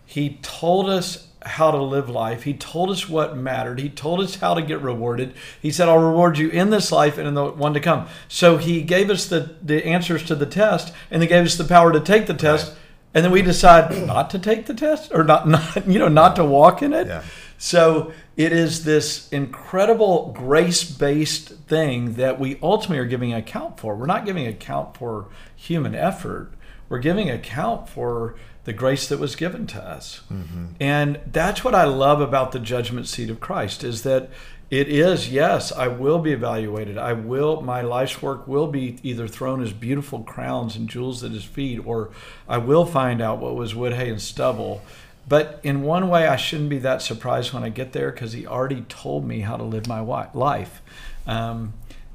He 0.04 0.38
told 0.40 0.88
us 0.88 1.27
how 1.48 1.70
to 1.70 1.82
live 1.82 2.08
life. 2.08 2.44
He 2.44 2.54
told 2.54 2.90
us 2.90 3.08
what 3.08 3.36
mattered. 3.36 3.80
He 3.80 3.88
told 3.88 4.20
us 4.20 4.36
how 4.36 4.54
to 4.54 4.62
get 4.62 4.80
rewarded. 4.80 5.34
He 5.60 5.70
said, 5.70 5.88
I'll 5.88 5.98
reward 5.98 6.38
you 6.38 6.48
in 6.48 6.70
this 6.70 6.92
life 6.92 7.18
and 7.18 7.26
in 7.26 7.34
the 7.34 7.46
one 7.46 7.74
to 7.74 7.80
come. 7.80 8.06
So 8.28 8.56
he 8.58 8.82
gave 8.82 9.10
us 9.10 9.26
the, 9.26 9.56
the 9.62 9.84
answers 9.84 10.22
to 10.24 10.34
the 10.34 10.46
test 10.46 10.92
and 11.10 11.22
he 11.22 11.28
gave 11.28 11.44
us 11.44 11.56
the 11.56 11.64
power 11.64 11.92
to 11.92 12.00
take 12.00 12.26
the 12.26 12.34
test. 12.34 12.68
Right. 12.68 12.78
And 13.14 13.24
then 13.24 13.32
we 13.32 13.42
decide 13.42 13.90
not 14.06 14.30
to 14.30 14.38
take 14.38 14.66
the 14.66 14.74
test 14.74 15.10
or 15.12 15.24
not, 15.24 15.48
not 15.48 15.86
you 15.86 15.98
know, 15.98 16.08
not 16.08 16.36
to 16.36 16.44
walk 16.44 16.82
in 16.82 16.92
it. 16.92 17.06
Yeah. 17.06 17.22
So 17.58 18.12
it 18.36 18.52
is 18.52 18.84
this 18.84 19.28
incredible 19.30 20.32
grace 20.36 20.84
based 20.84 21.48
thing 21.66 22.14
that 22.14 22.38
we 22.38 22.58
ultimately 22.62 22.98
are 22.98 23.08
giving 23.08 23.34
account 23.34 23.80
for. 23.80 23.96
We're 23.96 24.06
not 24.06 24.24
giving 24.24 24.46
account 24.46 24.96
for 24.96 25.26
human 25.56 25.94
effort, 25.94 26.52
we're 26.88 27.00
giving 27.00 27.28
account 27.28 27.88
for 27.88 28.36
the 28.68 28.74
grace 28.74 29.08
that 29.08 29.18
was 29.18 29.34
given 29.34 29.66
to 29.66 29.82
us. 29.82 30.20
Mm-hmm. 30.30 30.66
And 30.78 31.18
that's 31.26 31.64
what 31.64 31.74
I 31.74 31.84
love 31.84 32.20
about 32.20 32.52
the 32.52 32.58
judgment 32.58 33.08
seat 33.08 33.30
of 33.30 33.40
Christ 33.40 33.82
is 33.82 34.02
that 34.02 34.28
it 34.70 34.86
is 34.86 35.30
yes 35.30 35.72
i 35.72 35.88
will 35.88 36.18
be 36.18 36.30
evaluated 36.30 36.98
i 36.98 37.10
will 37.10 37.62
my 37.62 37.80
life's 37.80 38.20
work 38.20 38.46
will 38.46 38.66
be 38.66 38.98
either 39.02 39.26
thrown 39.26 39.62
as 39.62 39.72
beautiful 39.72 40.20
crowns 40.24 40.76
and 40.76 40.90
jewels 40.90 41.24
at 41.24 41.30
his 41.30 41.42
feet 41.44 41.78
or 41.86 42.10
i 42.46 42.58
will 42.58 42.84
find 42.84 43.22
out 43.22 43.38
what 43.38 43.54
was 43.54 43.74
wood 43.74 43.94
hay 43.94 44.10
and 44.10 44.20
stubble 44.20 44.82
but 45.26 45.58
in 45.62 45.80
one 45.80 46.10
way 46.10 46.26
i 46.26 46.36
shouldn't 46.36 46.68
be 46.68 46.76
that 46.76 47.00
surprised 47.00 47.54
when 47.54 47.64
i 47.64 47.70
get 47.70 47.92
there 47.92 48.12
because 48.12 48.34
he 48.34 48.46
already 48.46 48.82
told 48.90 49.24
me 49.24 49.40
how 49.40 49.56
to 49.56 49.64
live 49.64 49.86
my 49.88 50.00
life 50.34 50.82
um, 51.26 51.72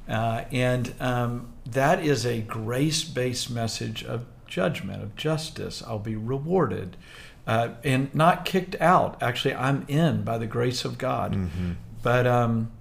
uh, 0.07 0.43
and 0.51 0.93
um, 0.99 1.47
that 1.65 2.05
is 2.05 2.23
a 2.23 2.39
grace-based 2.41 3.49
message 3.49 4.03
of 4.03 4.27
judgment, 4.53 5.01
of 5.01 5.15
justice. 5.15 5.81
I'll 5.81 5.97
be 5.97 6.15
rewarded 6.15 6.95
uh, 7.47 7.69
and 7.83 8.13
not 8.13 8.45
kicked 8.45 8.79
out. 8.79 9.21
Actually, 9.21 9.55
I'm 9.55 9.83
in 9.87 10.23
by 10.23 10.37
the 10.37 10.45
grace 10.45 10.85
of 10.85 10.99
God. 10.99 11.33
Mm-hmm. 11.33 11.71
But 12.03 12.27
um, 12.27 12.71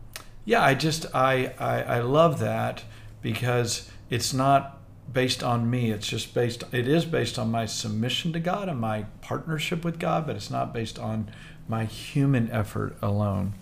yeah, 0.44 0.62
I 0.62 0.74
just 0.74 1.06
I, 1.14 1.54
I 1.58 1.82
I 1.82 2.00
love 2.00 2.40
that 2.40 2.84
because 3.22 3.90
it's 4.10 4.34
not 4.34 4.78
based 5.10 5.42
on 5.42 5.70
me. 5.70 5.90
It's 5.90 6.06
just 6.06 6.34
based. 6.34 6.62
It 6.72 6.86
is 6.86 7.06
based 7.06 7.38
on 7.38 7.50
my 7.50 7.64
submission 7.64 8.34
to 8.34 8.40
God 8.40 8.68
and 8.68 8.78
my 8.78 9.06
partnership 9.22 9.82
with 9.82 9.98
God, 9.98 10.26
but 10.26 10.36
it's 10.36 10.50
not 10.50 10.74
based 10.74 10.98
on 10.98 11.30
my 11.68 11.84
human 11.86 12.50
effort 12.50 12.96
alone. 13.00 13.54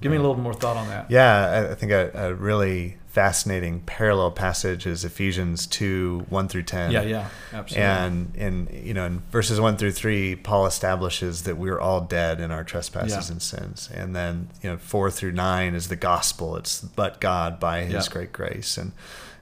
Give 0.00 0.12
me 0.12 0.18
a 0.18 0.20
little 0.20 0.38
more 0.38 0.54
thought 0.54 0.76
on 0.76 0.86
that. 0.88 1.10
Yeah, 1.10 1.70
I 1.72 1.74
think 1.74 1.90
a, 1.90 2.12
a 2.14 2.34
really 2.34 2.98
fascinating 3.18 3.80
parallel 3.80 4.30
passage 4.30 4.86
is 4.86 5.04
Ephesians 5.04 5.66
2 5.66 6.26
1 6.28 6.46
through 6.46 6.62
10. 6.62 6.92
Yeah, 6.92 7.02
yeah, 7.02 7.28
absolutely. 7.52 7.82
And 7.82 8.36
in 8.36 8.68
you 8.84 8.94
know 8.94 9.06
in 9.06 9.22
verses 9.32 9.60
1 9.60 9.76
through 9.76 9.90
3 9.90 10.36
Paul 10.36 10.66
establishes 10.66 11.42
that 11.42 11.56
we're 11.56 11.80
all 11.80 12.00
dead 12.00 12.38
in 12.38 12.52
our 12.52 12.62
trespasses 12.62 13.28
yeah. 13.28 13.32
and 13.32 13.42
sins. 13.42 13.90
And 13.92 14.14
then 14.14 14.50
you 14.62 14.70
know 14.70 14.76
4 14.76 15.10
through 15.10 15.32
9 15.32 15.74
is 15.74 15.88
the 15.88 15.96
gospel. 15.96 16.54
It's 16.54 16.80
but 16.80 17.20
God 17.20 17.58
by 17.58 17.82
his 17.82 18.06
yeah. 18.06 18.12
great 18.12 18.32
grace 18.32 18.78
and 18.78 18.92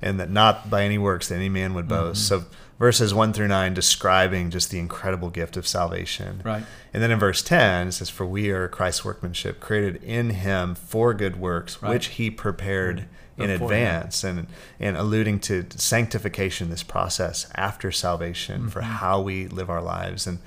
and 0.01 0.19
that 0.21 0.31
not 0.31 0.71
by 0.71 0.85
any 0.85 0.97
works 0.97 1.29
that 1.29 1.35
any 1.35 1.51
man 1.51 1.75
would 1.75 1.87
boast. 1.87 2.33
Mm-hmm. 2.33 2.45
So 2.45 2.49
verses 2.79 3.13
1 3.13 3.35
through 3.35 3.49
9 3.49 3.75
describing 3.75 4.49
just 4.49 4.71
the 4.71 4.79
incredible 4.79 5.29
gift 5.29 5.59
of 5.59 5.67
salvation. 5.67 6.41
Right. 6.43 6.65
And 6.95 7.03
then 7.03 7.11
in 7.11 7.19
verse 7.19 7.43
10 7.43 7.89
it 7.89 7.93
says 7.93 8.09
for 8.09 8.25
we 8.25 8.49
are 8.49 8.69
Christ's 8.69 9.05
workmanship 9.05 9.61
created 9.61 10.03
in 10.03 10.31
him 10.31 10.75
for 10.75 11.13
good 11.13 11.37
works 11.39 11.83
right. 11.83 11.91
which 11.91 12.07
he 12.07 12.31
prepared 12.31 13.01
mm-hmm 13.01 13.13
in 13.39 13.51
advance 13.51 14.25
and 14.25 14.47
and 14.81 14.97
alluding 14.97 15.39
to 15.39 15.65
sanctification 15.77 16.71
this 16.71 16.83
process 16.83 17.51
after 17.55 17.93
salvation 17.93 18.61
mm-hmm. 18.61 18.69
for 18.69 18.81
how 18.81 19.21
we 19.21 19.47
live 19.49 19.69
our 19.69 19.83
lives 19.83 20.27
and 20.27 20.39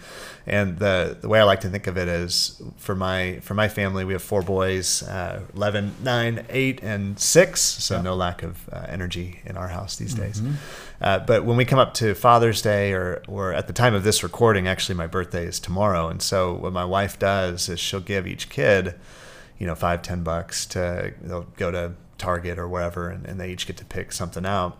and 0.47 0.79
the 0.79 1.17
the 1.21 1.29
way 1.29 1.39
I 1.39 1.43
like 1.43 1.59
to 1.61 1.69
think 1.69 1.85
of 1.85 1.97
it 1.97 2.07
is 2.07 2.61
for 2.77 2.95
my 2.95 3.39
for 3.41 3.53
my 3.53 3.67
family 3.67 4.05
we 4.05 4.13
have 4.13 4.23
four 4.23 4.41
boys 4.41 5.03
uh, 5.03 5.41
11 5.55 5.97
9 6.01 6.45
8 6.49 6.83
and 6.83 7.19
6 7.19 7.61
so 7.61 7.95
yeah. 7.95 8.01
no 8.01 8.15
lack 8.15 8.41
of 8.41 8.67
uh, 8.71 8.85
energy 8.89 9.39
in 9.45 9.55
our 9.55 9.67
house 9.67 9.95
these 9.95 10.15
days 10.15 10.41
mm-hmm. 10.41 10.55
uh, 11.01 11.19
but 11.19 11.45
when 11.45 11.57
we 11.57 11.65
come 11.65 11.79
up 11.79 11.93
to 11.95 12.15
Father's 12.15 12.61
Day 12.61 12.93
or 12.93 13.21
or 13.27 13.53
at 13.53 13.67
the 13.67 13.73
time 13.73 13.93
of 13.93 14.03
this 14.03 14.23
recording 14.23 14.67
actually 14.67 14.95
my 14.95 15.07
birthday 15.07 15.45
is 15.45 15.59
tomorrow 15.59 16.07
and 16.07 16.23
so 16.23 16.55
what 16.55 16.73
my 16.73 16.85
wife 16.85 17.19
does 17.19 17.69
is 17.69 17.79
she'll 17.79 17.99
give 17.99 18.25
each 18.25 18.49
kid 18.49 18.95
you 19.59 19.67
know 19.67 19.75
five 19.75 20.01
ten 20.01 20.23
bucks 20.23 20.65
to 20.65 21.13
they'll 21.21 21.47
go 21.55 21.69
to 21.69 21.93
Target 22.19 22.59
or 22.59 22.67
wherever, 22.67 23.09
and, 23.09 23.25
and 23.25 23.39
they 23.39 23.51
each 23.51 23.65
get 23.65 23.77
to 23.77 23.85
pick 23.85 24.11
something 24.11 24.45
out. 24.45 24.77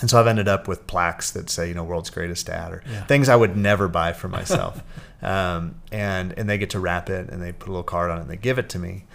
And 0.00 0.08
so 0.08 0.20
I've 0.20 0.28
ended 0.28 0.46
up 0.46 0.68
with 0.68 0.86
plaques 0.86 1.32
that 1.32 1.50
say, 1.50 1.68
you 1.68 1.74
know, 1.74 1.82
world's 1.82 2.10
greatest 2.10 2.46
dad 2.46 2.72
or 2.72 2.84
yeah. 2.88 3.04
things 3.06 3.28
I 3.28 3.34
would 3.34 3.56
never 3.56 3.88
buy 3.88 4.12
for 4.12 4.28
myself. 4.38 4.82
um, 5.22 5.80
and, 5.90 6.32
and 6.38 6.48
they 6.48 6.58
get 6.58 6.70
to 6.70 6.80
wrap 6.80 7.10
it 7.10 7.28
and 7.28 7.42
they 7.42 7.52
put 7.52 7.68
a 7.68 7.72
little 7.72 7.82
card 7.82 8.10
on 8.10 8.18
it 8.18 8.20
and 8.22 8.30
they 8.30 8.36
give 8.36 8.58
it 8.58 8.68
to 8.70 8.78
me. 8.78 9.06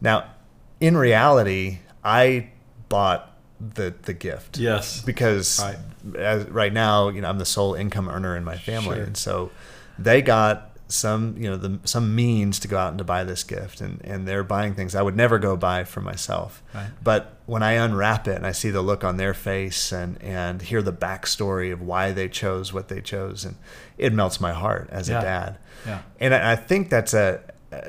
Now, 0.00 0.30
in 0.80 0.96
reality, 0.96 1.78
I 2.02 2.50
bought 2.88 3.36
the, 3.60 3.94
the 4.02 4.12
gift. 4.12 4.58
Yes. 4.58 5.00
Because 5.02 5.60
right. 5.60 5.78
As, 6.16 6.48
right 6.48 6.72
now, 6.72 7.08
you 7.08 7.20
know, 7.20 7.28
I'm 7.28 7.38
the 7.38 7.44
sole 7.44 7.74
income 7.74 8.08
earner 8.08 8.36
in 8.36 8.42
my 8.42 8.56
family. 8.56 8.96
Sure. 8.96 9.04
And 9.04 9.16
so 9.16 9.52
they 9.98 10.22
got 10.22 10.71
some 10.92 11.34
you 11.38 11.48
know 11.48 11.56
the, 11.56 11.78
some 11.84 12.14
means 12.14 12.58
to 12.58 12.68
go 12.68 12.76
out 12.76 12.90
and 12.90 12.98
to 12.98 13.04
buy 13.04 13.24
this 13.24 13.42
gift 13.42 13.80
and 13.80 14.00
and 14.04 14.28
they're 14.28 14.44
buying 14.44 14.74
things 14.74 14.94
I 14.94 15.02
would 15.02 15.16
never 15.16 15.38
go 15.38 15.56
buy 15.56 15.84
for 15.84 16.00
myself 16.00 16.62
right. 16.74 16.90
but 17.02 17.36
when 17.46 17.62
I 17.62 17.72
unwrap 17.72 18.28
it 18.28 18.36
and 18.36 18.46
I 18.46 18.52
see 18.52 18.70
the 18.70 18.82
look 18.82 19.02
on 19.02 19.16
their 19.16 19.34
face 19.34 19.92
and 19.92 20.20
and 20.22 20.60
hear 20.60 20.82
the 20.82 20.92
backstory 20.92 21.72
of 21.72 21.80
why 21.80 22.12
they 22.12 22.28
chose 22.28 22.72
what 22.72 22.88
they 22.88 23.00
chose 23.00 23.44
and 23.44 23.56
it 23.96 24.12
melts 24.12 24.40
my 24.40 24.52
heart 24.52 24.88
as 24.90 25.08
yeah. 25.08 25.18
a 25.18 25.22
dad 25.22 25.58
yeah. 25.86 26.02
and 26.20 26.34
I, 26.34 26.52
I 26.52 26.56
think 26.56 26.90
that's 26.90 27.14
a 27.14 27.40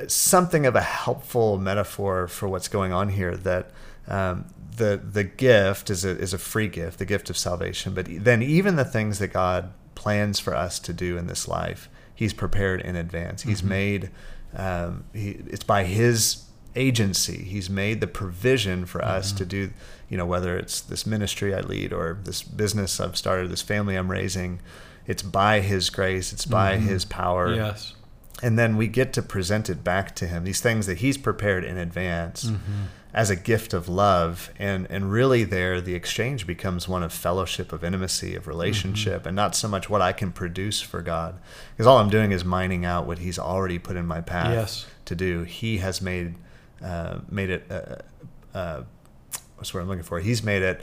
something 0.08 0.64
of 0.64 0.74
a 0.74 0.80
helpful 0.80 1.58
metaphor 1.58 2.26
for 2.26 2.48
what's 2.48 2.68
going 2.68 2.92
on 2.92 3.10
here 3.10 3.36
that 3.36 3.70
um, 4.08 4.46
the 4.76 5.00
the 5.02 5.24
gift 5.24 5.90
is 5.90 6.04
a 6.04 6.18
is 6.18 6.32
a 6.32 6.38
free 6.38 6.68
gift 6.68 6.98
the 6.98 7.04
gift 7.04 7.28
of 7.28 7.36
salvation 7.36 7.94
but 7.94 8.06
then 8.08 8.42
even 8.42 8.76
the 8.76 8.84
things 8.84 9.18
that 9.18 9.28
God 9.28 9.72
plans 9.94 10.40
for 10.40 10.54
us 10.54 10.78
to 10.80 10.92
do 10.92 11.16
in 11.18 11.26
this 11.26 11.46
life 11.46 11.88
he's 12.14 12.32
prepared 12.32 12.80
in 12.80 12.96
advance. 12.96 13.42
He's 13.42 13.60
mm-hmm. 13.60 13.68
made 13.68 14.10
um, 14.56 15.04
he, 15.12 15.30
it's 15.48 15.64
by 15.64 15.84
his 15.84 16.44
agency. 16.76 17.42
He's 17.44 17.68
made 17.68 18.00
the 18.00 18.06
provision 18.06 18.86
for 18.86 19.00
mm-hmm. 19.00 19.10
us 19.10 19.32
to 19.32 19.44
do, 19.44 19.70
you 20.08 20.16
know, 20.16 20.26
whether 20.26 20.56
it's 20.56 20.80
this 20.80 21.06
ministry 21.06 21.54
I 21.54 21.60
lead 21.60 21.92
or 21.92 22.18
this 22.22 22.42
business 22.42 23.00
I've 23.00 23.16
started, 23.16 23.50
this 23.50 23.62
family 23.62 23.96
I'm 23.96 24.10
raising. 24.10 24.60
It's 25.06 25.22
by 25.22 25.60
his 25.60 25.90
grace. 25.90 26.32
It's 26.32 26.46
by 26.46 26.76
mm-hmm. 26.76 26.88
his 26.88 27.04
power. 27.04 27.54
Yes. 27.54 27.94
And 28.42 28.58
then 28.58 28.76
we 28.76 28.88
get 28.88 29.12
to 29.14 29.22
present 29.22 29.70
it 29.70 29.84
back 29.84 30.14
to 30.16 30.26
him. 30.26 30.44
These 30.44 30.60
things 30.60 30.86
that 30.86 30.98
he's 30.98 31.16
prepared 31.16 31.64
in 31.64 31.78
advance 31.78 32.44
mm-hmm 32.44 32.84
as 33.14 33.30
a 33.30 33.36
gift 33.36 33.72
of 33.72 33.88
love 33.88 34.50
and 34.58 34.86
and 34.90 35.10
really 35.12 35.44
there 35.44 35.80
the 35.80 35.94
exchange 35.94 36.46
becomes 36.46 36.88
one 36.88 37.02
of 37.02 37.12
fellowship 37.12 37.72
of 37.72 37.84
intimacy 37.84 38.34
of 38.34 38.48
relationship 38.48 39.20
mm-hmm. 39.20 39.28
and 39.28 39.36
not 39.36 39.54
so 39.54 39.68
much 39.68 39.88
what 39.88 40.02
I 40.02 40.12
can 40.12 40.32
produce 40.32 40.80
for 40.80 41.00
God 41.00 41.38
because 41.72 41.86
all 41.86 41.98
I'm 41.98 42.10
doing 42.10 42.32
is 42.32 42.44
mining 42.44 42.84
out 42.84 43.06
what 43.06 43.20
he's 43.20 43.38
already 43.38 43.78
put 43.78 43.96
in 43.96 44.04
my 44.04 44.20
path 44.20 44.52
yes. 44.52 44.86
to 45.04 45.14
do 45.14 45.44
he 45.44 45.78
has 45.78 46.02
made 46.02 46.34
uh, 46.82 47.20
made 47.30 47.50
it 47.50 47.70
uh, 47.70 48.58
uh, 48.58 48.82
what's 49.54 49.72
what 49.72 49.80
I'm 49.80 49.88
looking 49.88 50.02
for 50.02 50.18
he's 50.18 50.42
made 50.42 50.62
it 50.62 50.82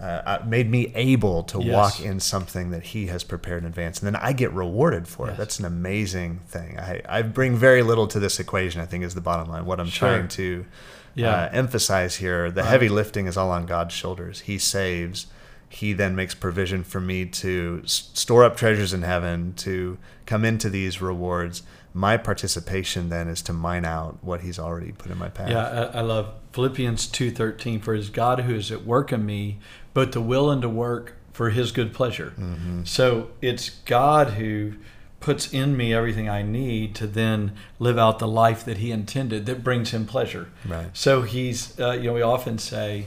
uh, 0.00 0.38
made 0.46 0.70
me 0.70 0.92
able 0.94 1.42
to 1.42 1.60
yes. 1.60 1.74
walk 1.74 2.00
in 2.00 2.20
something 2.20 2.70
that 2.70 2.84
he 2.84 3.06
has 3.06 3.24
prepared 3.24 3.64
in 3.64 3.68
advance 3.68 3.98
and 3.98 4.06
then 4.06 4.14
i 4.22 4.32
get 4.32 4.52
rewarded 4.52 5.08
for 5.08 5.26
yes. 5.26 5.34
it 5.34 5.38
that's 5.38 5.58
an 5.58 5.64
amazing 5.64 6.38
thing 6.46 6.78
I, 6.78 7.02
I 7.08 7.22
bring 7.22 7.56
very 7.56 7.82
little 7.82 8.06
to 8.06 8.20
this 8.20 8.38
equation 8.38 8.80
i 8.80 8.86
think 8.86 9.02
is 9.02 9.16
the 9.16 9.20
bottom 9.20 9.48
line 9.48 9.66
what 9.66 9.80
i'm 9.80 9.88
sure. 9.88 10.08
trying 10.08 10.28
to 10.28 10.66
yeah. 11.18 11.44
uh, 11.44 11.50
emphasize 11.52 12.16
here 12.16 12.50
the 12.50 12.62
right. 12.62 12.70
heavy 12.70 12.88
lifting 12.88 13.26
is 13.26 13.36
all 13.36 13.50
on 13.50 13.66
God's 13.66 13.94
shoulders. 13.94 14.40
He 14.40 14.58
saves. 14.58 15.26
He 15.68 15.92
then 15.92 16.16
makes 16.16 16.34
provision 16.34 16.82
for 16.82 16.98
me 16.98 17.26
to 17.26 17.82
store 17.84 18.42
up 18.42 18.56
treasures 18.56 18.94
in 18.94 19.02
heaven, 19.02 19.52
to 19.56 19.98
come 20.24 20.44
into 20.44 20.70
these 20.70 21.02
rewards. 21.02 21.62
My 21.92 22.16
participation 22.16 23.10
then 23.10 23.28
is 23.28 23.42
to 23.42 23.52
mine 23.52 23.84
out 23.84 24.18
what 24.22 24.40
He's 24.40 24.58
already 24.58 24.92
put 24.92 25.10
in 25.10 25.18
my 25.18 25.28
path. 25.28 25.50
Yeah, 25.50 25.90
I, 25.92 25.98
I 25.98 26.00
love 26.00 26.32
Philippians 26.52 27.06
two 27.06 27.30
thirteen. 27.30 27.80
For 27.80 27.92
His 27.92 28.08
God 28.08 28.40
who 28.40 28.54
is 28.54 28.72
at 28.72 28.86
work 28.86 29.12
in 29.12 29.26
me, 29.26 29.58
both 29.92 30.12
to 30.12 30.20
will 30.20 30.50
and 30.50 30.62
to 30.62 30.68
work 30.68 31.16
for 31.32 31.50
His 31.50 31.70
good 31.70 31.92
pleasure. 31.92 32.32
Mm-hmm. 32.38 32.84
So 32.84 33.30
it's 33.42 33.68
God 33.68 34.30
who 34.30 34.72
puts 35.20 35.52
in 35.52 35.76
me 35.76 35.92
everything 35.92 36.28
I 36.28 36.42
need 36.42 36.94
to 36.96 37.06
then 37.06 37.52
live 37.78 37.98
out 37.98 38.18
the 38.18 38.28
life 38.28 38.64
that 38.64 38.78
He 38.78 38.90
intended 38.90 39.46
that 39.46 39.64
brings 39.64 39.90
Him 39.90 40.06
pleasure. 40.06 40.48
Right. 40.66 40.88
So 40.92 41.22
He's, 41.22 41.78
uh, 41.80 41.92
you 41.92 42.04
know, 42.04 42.14
we 42.14 42.22
often 42.22 42.58
say, 42.58 43.06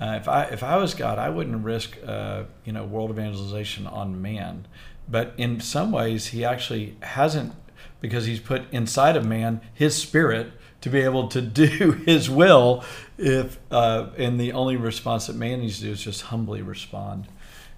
uh, 0.00 0.18
if 0.20 0.28
I 0.28 0.44
if 0.44 0.62
I 0.62 0.76
was 0.76 0.94
God, 0.94 1.18
I 1.18 1.30
wouldn't 1.30 1.64
risk, 1.64 1.96
uh, 2.04 2.44
you 2.64 2.72
know, 2.72 2.84
world 2.84 3.10
evangelization 3.10 3.86
on 3.86 4.20
man. 4.20 4.66
But 5.08 5.34
in 5.36 5.60
some 5.60 5.92
ways, 5.92 6.28
He 6.28 6.44
actually 6.44 6.96
hasn't, 7.02 7.52
because 8.00 8.26
He's 8.26 8.40
put 8.40 8.62
inside 8.72 9.16
of 9.16 9.24
man 9.24 9.60
His 9.72 9.94
Spirit 9.94 10.52
to 10.80 10.90
be 10.90 11.00
able 11.00 11.28
to 11.28 11.40
do 11.40 11.92
His 12.06 12.28
will. 12.28 12.82
If 13.16 13.58
uh, 13.70 14.08
and 14.18 14.40
the 14.40 14.52
only 14.52 14.76
response 14.76 15.28
that 15.28 15.36
man 15.36 15.60
needs 15.60 15.78
to 15.78 15.84
do 15.84 15.92
is 15.92 16.02
just 16.02 16.22
humbly 16.22 16.62
respond. 16.62 17.28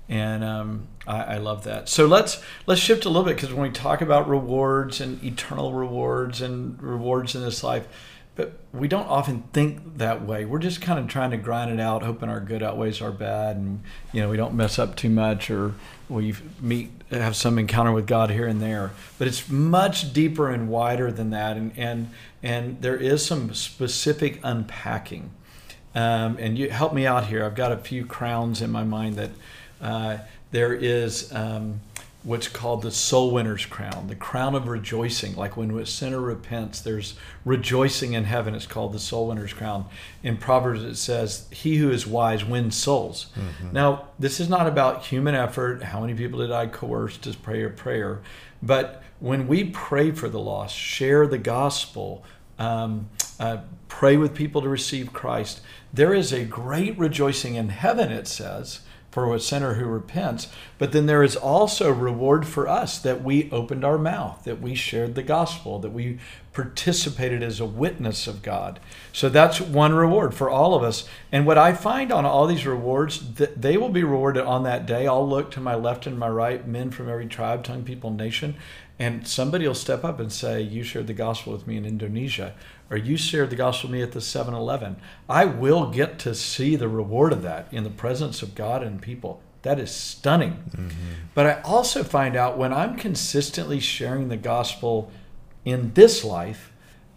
And 0.08 0.44
um, 0.44 0.88
I, 1.06 1.22
I, 1.22 1.36
love 1.38 1.64
that. 1.64 1.88
So 1.88 2.06
let's 2.06 2.42
let's 2.66 2.80
shift 2.80 3.04
a 3.04 3.08
little 3.08 3.24
bit 3.24 3.36
because 3.36 3.52
when 3.52 3.62
we 3.62 3.70
talk 3.70 4.02
about 4.02 4.28
rewards 4.28 5.00
and 5.00 5.22
eternal 5.24 5.72
rewards 5.72 6.42
and 6.42 6.80
rewards 6.82 7.34
in 7.34 7.42
this 7.42 7.64
life, 7.64 7.88
but 8.36 8.58
we 8.72 8.88
don't 8.88 9.06
often 9.06 9.44
think 9.52 9.98
that 9.98 10.26
way. 10.26 10.44
We're 10.44 10.58
just 10.58 10.82
kind 10.82 10.98
of 10.98 11.06
trying 11.06 11.30
to 11.30 11.36
grind 11.36 11.70
it 11.70 11.80
out, 11.80 12.02
hoping 12.02 12.28
our 12.28 12.40
good 12.40 12.62
outweighs 12.62 13.00
our 13.00 13.12
bad, 13.12 13.56
and 13.56 13.82
you 14.12 14.20
know 14.20 14.28
we 14.28 14.36
don't 14.36 14.54
mess 14.54 14.78
up 14.78 14.96
too 14.96 15.10
much, 15.10 15.50
or 15.50 15.74
we 16.08 16.34
meet 16.60 16.90
have 17.10 17.36
some 17.36 17.58
encounter 17.58 17.92
with 17.92 18.06
God 18.06 18.30
here 18.30 18.46
and 18.46 18.60
there. 18.60 18.90
But 19.18 19.28
it's 19.28 19.48
much 19.48 20.12
deeper 20.12 20.50
and 20.50 20.68
wider 20.68 21.12
than 21.12 21.30
that, 21.30 21.56
and 21.56 21.72
and 21.76 22.10
and 22.42 22.82
there 22.82 22.96
is 22.96 23.24
some 23.24 23.54
specific 23.54 24.40
unpacking. 24.42 25.30
Um, 25.94 26.36
and 26.40 26.58
you 26.58 26.70
help 26.70 26.92
me 26.92 27.06
out 27.06 27.26
here. 27.26 27.44
I've 27.44 27.54
got 27.54 27.70
a 27.70 27.76
few 27.76 28.04
crowns 28.04 28.60
in 28.60 28.72
my 28.72 28.82
mind 28.82 29.14
that 29.14 29.30
uh, 29.84 30.18
there 30.50 30.72
is 30.72 31.32
um, 31.32 31.80
what's 32.22 32.48
called 32.48 32.80
the 32.80 32.90
soul 32.90 33.30
winner's 33.32 33.66
crown, 33.66 34.06
the 34.08 34.16
crown 34.16 34.54
of 34.54 34.66
rejoicing. 34.66 35.36
Like 35.36 35.58
when 35.58 35.70
a 35.78 35.84
sinner 35.84 36.20
repents, 36.20 36.80
there's 36.80 37.16
rejoicing 37.44 38.14
in 38.14 38.24
heaven. 38.24 38.54
It's 38.54 38.66
called 38.66 38.94
the 38.94 38.98
soul 38.98 39.28
winner's 39.28 39.52
crown. 39.52 39.84
In 40.22 40.38
Proverbs, 40.38 40.82
it 40.82 40.96
says, 40.96 41.46
He 41.50 41.76
who 41.76 41.90
is 41.90 42.06
wise 42.06 42.44
wins 42.44 42.76
souls. 42.76 43.26
Mm-hmm. 43.36 43.72
Now, 43.72 44.06
this 44.18 44.40
is 44.40 44.48
not 44.48 44.66
about 44.66 45.04
human 45.04 45.34
effort. 45.34 45.82
How 45.82 46.00
many 46.00 46.14
people 46.14 46.38
did 46.38 46.50
I 46.50 46.66
coerce 46.66 47.18
to 47.18 47.34
pray 47.34 47.62
a 47.62 47.68
prayer? 47.68 48.22
But 48.62 49.02
when 49.20 49.46
we 49.46 49.64
pray 49.64 50.12
for 50.12 50.30
the 50.30 50.40
lost, 50.40 50.74
share 50.74 51.26
the 51.26 51.38
gospel, 51.38 52.24
um, 52.58 53.10
uh, 53.38 53.58
pray 53.88 54.16
with 54.16 54.34
people 54.34 54.62
to 54.62 54.68
receive 54.68 55.12
Christ, 55.12 55.60
there 55.92 56.14
is 56.14 56.32
a 56.32 56.44
great 56.44 56.98
rejoicing 56.98 57.56
in 57.56 57.68
heaven, 57.68 58.10
it 58.10 58.26
says 58.26 58.80
for 59.14 59.32
a 59.32 59.38
sinner 59.38 59.74
who 59.74 59.84
repents. 59.84 60.48
But 60.76 60.90
then 60.90 61.06
there 61.06 61.22
is 61.22 61.36
also 61.36 61.88
reward 61.92 62.48
for 62.48 62.66
us 62.66 62.98
that 62.98 63.22
we 63.22 63.48
opened 63.52 63.84
our 63.84 63.96
mouth, 63.96 64.42
that 64.42 64.60
we 64.60 64.74
shared 64.74 65.14
the 65.14 65.22
gospel, 65.22 65.78
that 65.78 65.92
we 65.92 66.18
participated 66.52 67.40
as 67.40 67.60
a 67.60 67.64
witness 67.64 68.26
of 68.26 68.42
God. 68.42 68.80
So 69.12 69.28
that's 69.28 69.60
one 69.60 69.94
reward 69.94 70.34
for 70.34 70.50
all 70.50 70.74
of 70.74 70.82
us. 70.82 71.08
And 71.30 71.46
what 71.46 71.58
I 71.58 71.74
find 71.74 72.10
on 72.10 72.24
all 72.24 72.48
these 72.48 72.66
rewards, 72.66 73.34
that 73.34 73.62
they 73.62 73.76
will 73.76 73.88
be 73.88 74.02
rewarded 74.02 74.42
on 74.42 74.64
that 74.64 74.84
day. 74.84 75.06
I'll 75.06 75.28
look 75.28 75.52
to 75.52 75.60
my 75.60 75.76
left 75.76 76.08
and 76.08 76.18
my 76.18 76.28
right, 76.28 76.66
men 76.66 76.90
from 76.90 77.08
every 77.08 77.26
tribe, 77.26 77.62
tongue, 77.62 77.84
people, 77.84 78.10
nation, 78.10 78.56
and 78.98 79.28
somebody 79.28 79.66
will 79.66 79.74
step 79.76 80.04
up 80.04 80.18
and 80.18 80.32
say, 80.32 80.60
You 80.60 80.82
shared 80.82 81.06
the 81.06 81.14
gospel 81.14 81.52
with 81.52 81.68
me 81.68 81.76
in 81.76 81.84
Indonesia 81.84 82.54
or 82.94 82.96
you 82.96 83.16
shared 83.16 83.50
the 83.50 83.56
gospel 83.56 83.90
with 83.90 83.98
me 83.98 84.02
at 84.04 84.12
the 84.12 84.20
7 84.20 84.54
Eleven, 84.54 84.94
I 85.28 85.46
will 85.46 85.90
get 85.90 86.16
to 86.20 86.32
see 86.32 86.76
the 86.76 86.86
reward 86.86 87.32
of 87.32 87.42
that 87.42 87.66
in 87.72 87.82
the 87.82 87.90
presence 87.90 88.40
of 88.40 88.54
God 88.54 88.84
and 88.84 89.02
people. 89.02 89.42
That 89.62 89.80
is 89.80 89.90
stunning. 89.90 90.62
Mm-hmm. 90.70 90.90
But 91.34 91.46
I 91.46 91.60
also 91.62 92.04
find 92.04 92.36
out 92.36 92.56
when 92.56 92.72
I'm 92.72 92.94
consistently 92.94 93.80
sharing 93.80 94.28
the 94.28 94.36
gospel 94.36 95.10
in 95.64 95.92
this 95.94 96.22
life, 96.22 96.70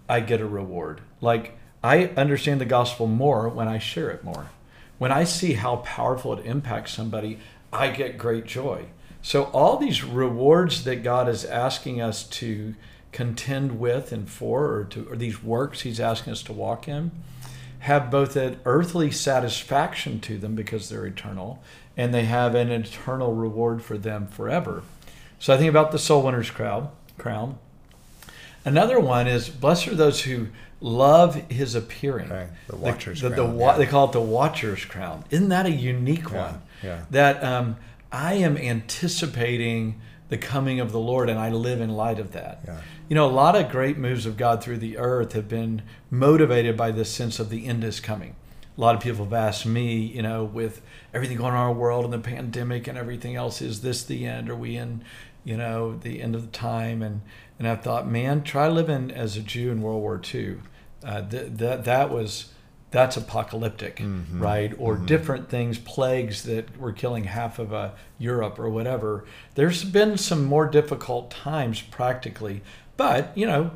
I 0.09 0.19
get 0.21 0.41
a 0.41 0.47
reward. 0.47 1.01
Like 1.21 1.55
I 1.83 2.05
understand 2.17 2.59
the 2.59 2.65
gospel 2.65 3.05
more 3.05 3.47
when 3.47 3.67
I 3.67 3.77
share 3.77 4.09
it 4.09 4.23
more. 4.23 4.49
When 4.97 5.11
I 5.11 5.25
see 5.25 5.53
how 5.53 5.75
powerful 5.77 6.33
it 6.33 6.43
impacts 6.43 6.91
somebody, 6.91 7.37
I 7.71 7.91
get 7.91 8.17
great 8.17 8.47
joy. 8.47 8.87
So 9.21 9.43
all 9.43 9.77
these 9.77 10.03
rewards 10.03 10.85
that 10.85 11.03
God 11.03 11.29
is 11.29 11.45
asking 11.45 12.01
us 12.01 12.23
to 12.29 12.73
contend 13.11 13.79
with 13.79 14.11
and 14.11 14.29
for, 14.29 14.73
or 14.73 14.83
to 14.85 15.07
or 15.09 15.15
these 15.15 15.43
works 15.43 15.81
he's 15.81 15.99
asking 15.99 16.33
us 16.33 16.43
to 16.43 16.53
walk 16.53 16.87
in, 16.87 17.11
have 17.79 18.11
both 18.11 18.35
an 18.35 18.59
earthly 18.65 19.11
satisfaction 19.11 20.19
to 20.19 20.37
them 20.37 20.55
because 20.55 20.89
they're 20.89 21.05
eternal, 21.05 21.61
and 21.95 22.13
they 22.13 22.25
have 22.25 22.55
an 22.55 22.71
eternal 22.71 23.33
reward 23.33 23.81
for 23.81 23.97
them 23.97 24.27
forever. 24.27 24.83
So 25.39 25.53
I 25.53 25.57
think 25.57 25.69
about 25.69 25.91
the 25.91 25.99
soul 25.99 26.23
winners 26.23 26.49
crowd 26.49 26.89
crown. 27.17 27.57
Another 28.65 28.99
one 28.99 29.27
is 29.27 29.49
blessed 29.49 29.87
are 29.87 29.95
those 29.95 30.21
who 30.21 30.47
love 30.81 31.35
his 31.49 31.75
appearing. 31.75 32.29
Right. 32.29 32.49
The 32.67 32.75
watcher's 32.75 33.21
the, 33.21 33.29
the, 33.29 33.35
crown. 33.35 33.57
The, 33.57 33.63
yeah. 33.63 33.77
They 33.77 33.85
call 33.85 34.05
it 34.09 34.11
the 34.11 34.21
watcher's 34.21 34.85
crown. 34.85 35.23
Isn't 35.29 35.49
that 35.49 35.65
a 35.65 35.71
unique 35.71 36.29
yeah. 36.31 36.43
one? 36.43 36.61
Yeah. 36.83 37.05
That 37.11 37.43
um, 37.43 37.77
I 38.11 38.35
am 38.35 38.57
anticipating 38.57 40.01
the 40.29 40.37
coming 40.37 40.79
of 40.79 40.91
the 40.91 40.99
Lord, 40.99 41.29
and 41.29 41.39
I 41.39 41.49
live 41.49 41.79
in 41.79 41.89
light 41.89 42.19
of 42.19 42.31
that. 42.33 42.61
Yeah. 42.65 42.81
You 43.07 43.15
know, 43.15 43.25
a 43.25 43.31
lot 43.31 43.55
of 43.55 43.69
great 43.69 43.97
moves 43.97 44.25
of 44.25 44.37
God 44.37 44.61
through 44.61 44.77
the 44.77 44.97
earth 44.97 45.33
have 45.33 45.47
been 45.47 45.83
motivated 46.11 46.75
by 46.75 46.91
this 46.91 47.09
sense 47.09 47.39
of 47.39 47.49
the 47.49 47.65
end 47.65 47.83
is 47.83 47.99
coming. 47.99 48.35
A 48.77 48.81
lot 48.81 48.95
of 48.95 49.01
people 49.01 49.23
have 49.23 49.33
asked 49.33 49.65
me, 49.65 49.95
you 49.97 50.21
know, 50.21 50.43
with 50.43 50.81
everything 51.13 51.37
going 51.37 51.53
on 51.53 51.61
in 51.61 51.67
our 51.67 51.73
world 51.73 52.03
and 52.05 52.13
the 52.13 52.19
pandemic 52.19 52.87
and 52.87 52.97
everything 52.97 53.35
else, 53.35 53.61
is 53.61 53.81
this 53.81 54.03
the 54.03 54.25
end? 54.25 54.49
Are 54.49 54.55
we 54.55 54.75
in, 54.75 55.03
you 55.43 55.57
know, 55.57 55.97
the 55.97 56.21
end 56.21 56.35
of 56.35 56.41
the 56.41 56.57
time? 56.57 57.01
And 57.01 57.21
and 57.57 57.67
I 57.67 57.75
thought, 57.75 58.07
man, 58.07 58.43
try 58.43 58.67
living 58.67 59.09
as 59.09 59.35
a 59.35 59.41
Jew 59.41 59.71
in 59.71 59.81
World 59.81 60.01
War 60.01 60.21
II. 60.33 60.57
Uh, 61.03 61.27
th- 61.27 61.53
that 61.53 61.85
that 61.85 62.11
was 62.11 62.53
that's 62.89 63.17
apocalyptic, 63.17 63.97
mm-hmm. 63.97 64.41
right? 64.41 64.73
Or 64.77 64.95
mm-hmm. 64.95 65.05
different 65.05 65.49
things, 65.49 65.77
plagues 65.77 66.43
that 66.43 66.77
were 66.77 66.93
killing 66.93 67.25
half 67.25 67.59
of 67.59 67.73
uh, 67.73 67.91
Europe 68.17 68.59
or 68.59 68.69
whatever. 68.69 69.25
There's 69.55 69.83
been 69.83 70.17
some 70.17 70.45
more 70.45 70.67
difficult 70.67 71.29
times 71.29 71.81
practically, 71.81 72.61
but 72.95 73.37
you 73.37 73.45
know, 73.45 73.71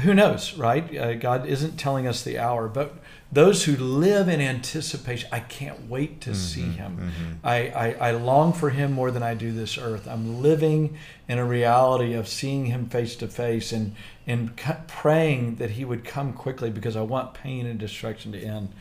who 0.00 0.14
knows, 0.14 0.54
right? 0.54 0.96
Uh, 0.96 1.14
God 1.14 1.46
isn't 1.46 1.76
telling 1.76 2.06
us 2.06 2.22
the 2.22 2.38
hour, 2.38 2.68
but 2.68 2.94
those 3.30 3.64
who 3.64 3.76
live 3.76 4.28
in 4.28 4.40
anticipation, 4.40 5.28
I 5.32 5.40
can't 5.40 5.88
wait 5.88 6.20
to 6.22 6.30
mm-hmm, 6.30 6.38
see 6.38 6.62
him. 6.62 6.96
Mm-hmm. 6.96 7.46
I, 7.46 7.56
I, 7.68 7.92
I, 7.92 8.10
long 8.12 8.52
for 8.52 8.70
him 8.70 8.92
more 8.92 9.10
than 9.10 9.22
I 9.22 9.34
do 9.34 9.52
this 9.52 9.76
earth. 9.76 10.06
I'm 10.06 10.40
living 10.40 10.96
in 11.28 11.38
a 11.38 11.44
reality 11.44 12.14
of 12.14 12.28
seeing 12.28 12.66
him 12.66 12.88
face 12.88 13.16
to 13.16 13.28
face 13.28 13.72
and, 13.72 13.94
and 14.26 14.56
praying 14.86 15.56
that 15.56 15.70
he 15.70 15.84
would 15.84 16.04
come 16.04 16.32
quickly 16.32 16.70
because 16.70 16.96
I 16.96 17.02
want 17.02 17.34
pain 17.34 17.66
and 17.66 17.78
destruction 17.78 18.32
to 18.32 18.40
end. 18.40 18.72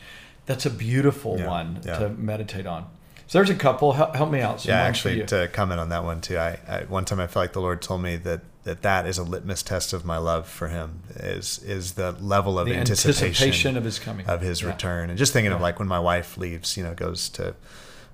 That's 0.46 0.66
a 0.66 0.72
beautiful 0.72 1.40
yeah, 1.40 1.48
one 1.48 1.82
yeah. 1.84 2.00
to 2.00 2.10
meditate 2.10 2.68
on. 2.68 2.88
So 3.28 3.38
there's 3.40 3.50
a 3.50 3.56
couple. 3.56 3.94
Help, 3.94 4.16
help 4.16 4.32
me 4.32 4.42
out. 4.42 4.62
Some 4.62 4.72
yeah, 4.72 4.82
actually, 4.82 5.26
to 5.26 5.48
comment 5.50 5.80
on 5.80 5.90
that 5.90 6.04
one 6.04 6.22
too. 6.22 6.38
I, 6.38 6.60
I 6.68 6.84
one 6.84 7.06
time 7.06 7.20
I 7.20 7.28
felt 7.28 7.44
like 7.44 7.54
the 7.54 7.62
Lord 7.62 7.82
told 7.82 8.02
me 8.02 8.16
that 8.18 8.42
that 8.64 8.82
that 8.82 9.06
is 9.06 9.18
a 9.18 9.24
litmus 9.24 9.64
test 9.64 9.94
of 9.94 10.06
my 10.06 10.18
love 10.18 10.48
for 10.48 10.70
him 10.70 11.04
is 11.16 11.60
is 11.64 11.94
the 11.94 12.14
level 12.14 12.58
of 12.58 12.66
the 12.66 12.76
anticipation, 12.76 13.28
anticipation, 13.28 13.78
of 13.78 13.84
his 13.84 14.00
coming 14.00 14.26
of 14.26 14.42
his 14.42 14.62
yeah. 14.62 14.70
return 14.70 15.10
and 15.10 15.20
just 15.20 15.34
thinking 15.34 15.52
yeah. 15.52 15.56
of 15.56 15.62
like 15.62 15.80
when 15.80 15.88
my 15.88 16.00
wife 16.00 16.38
leaves 16.38 16.78
you 16.78 16.84
know 16.84 16.94
goes 16.94 17.28
to 17.30 17.54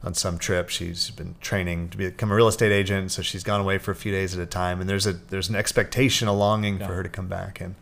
on 0.03 0.13
some 0.13 0.39
trip 0.39 0.69
she's 0.69 1.11
been 1.11 1.35
training 1.39 1.89
to 1.89 1.97
become 1.97 2.31
a 2.31 2.35
real 2.35 2.47
estate 2.47 2.71
agent 2.71 3.11
so 3.11 3.21
she's 3.21 3.43
gone 3.43 3.61
away 3.61 3.77
for 3.77 3.91
a 3.91 3.95
few 3.95 4.11
days 4.11 4.35
at 4.35 4.41
a 4.41 4.45
time 4.45 4.81
and 4.81 4.89
there's 4.89 5.05
a 5.05 5.13
there's 5.13 5.49
an 5.49 5.55
expectation 5.55 6.27
a 6.27 6.33
longing 6.33 6.79
yeah. 6.79 6.87
for 6.87 6.95
her 6.95 7.03
to 7.03 7.09
come 7.09 7.27
back 7.27 7.61
and 7.61 7.75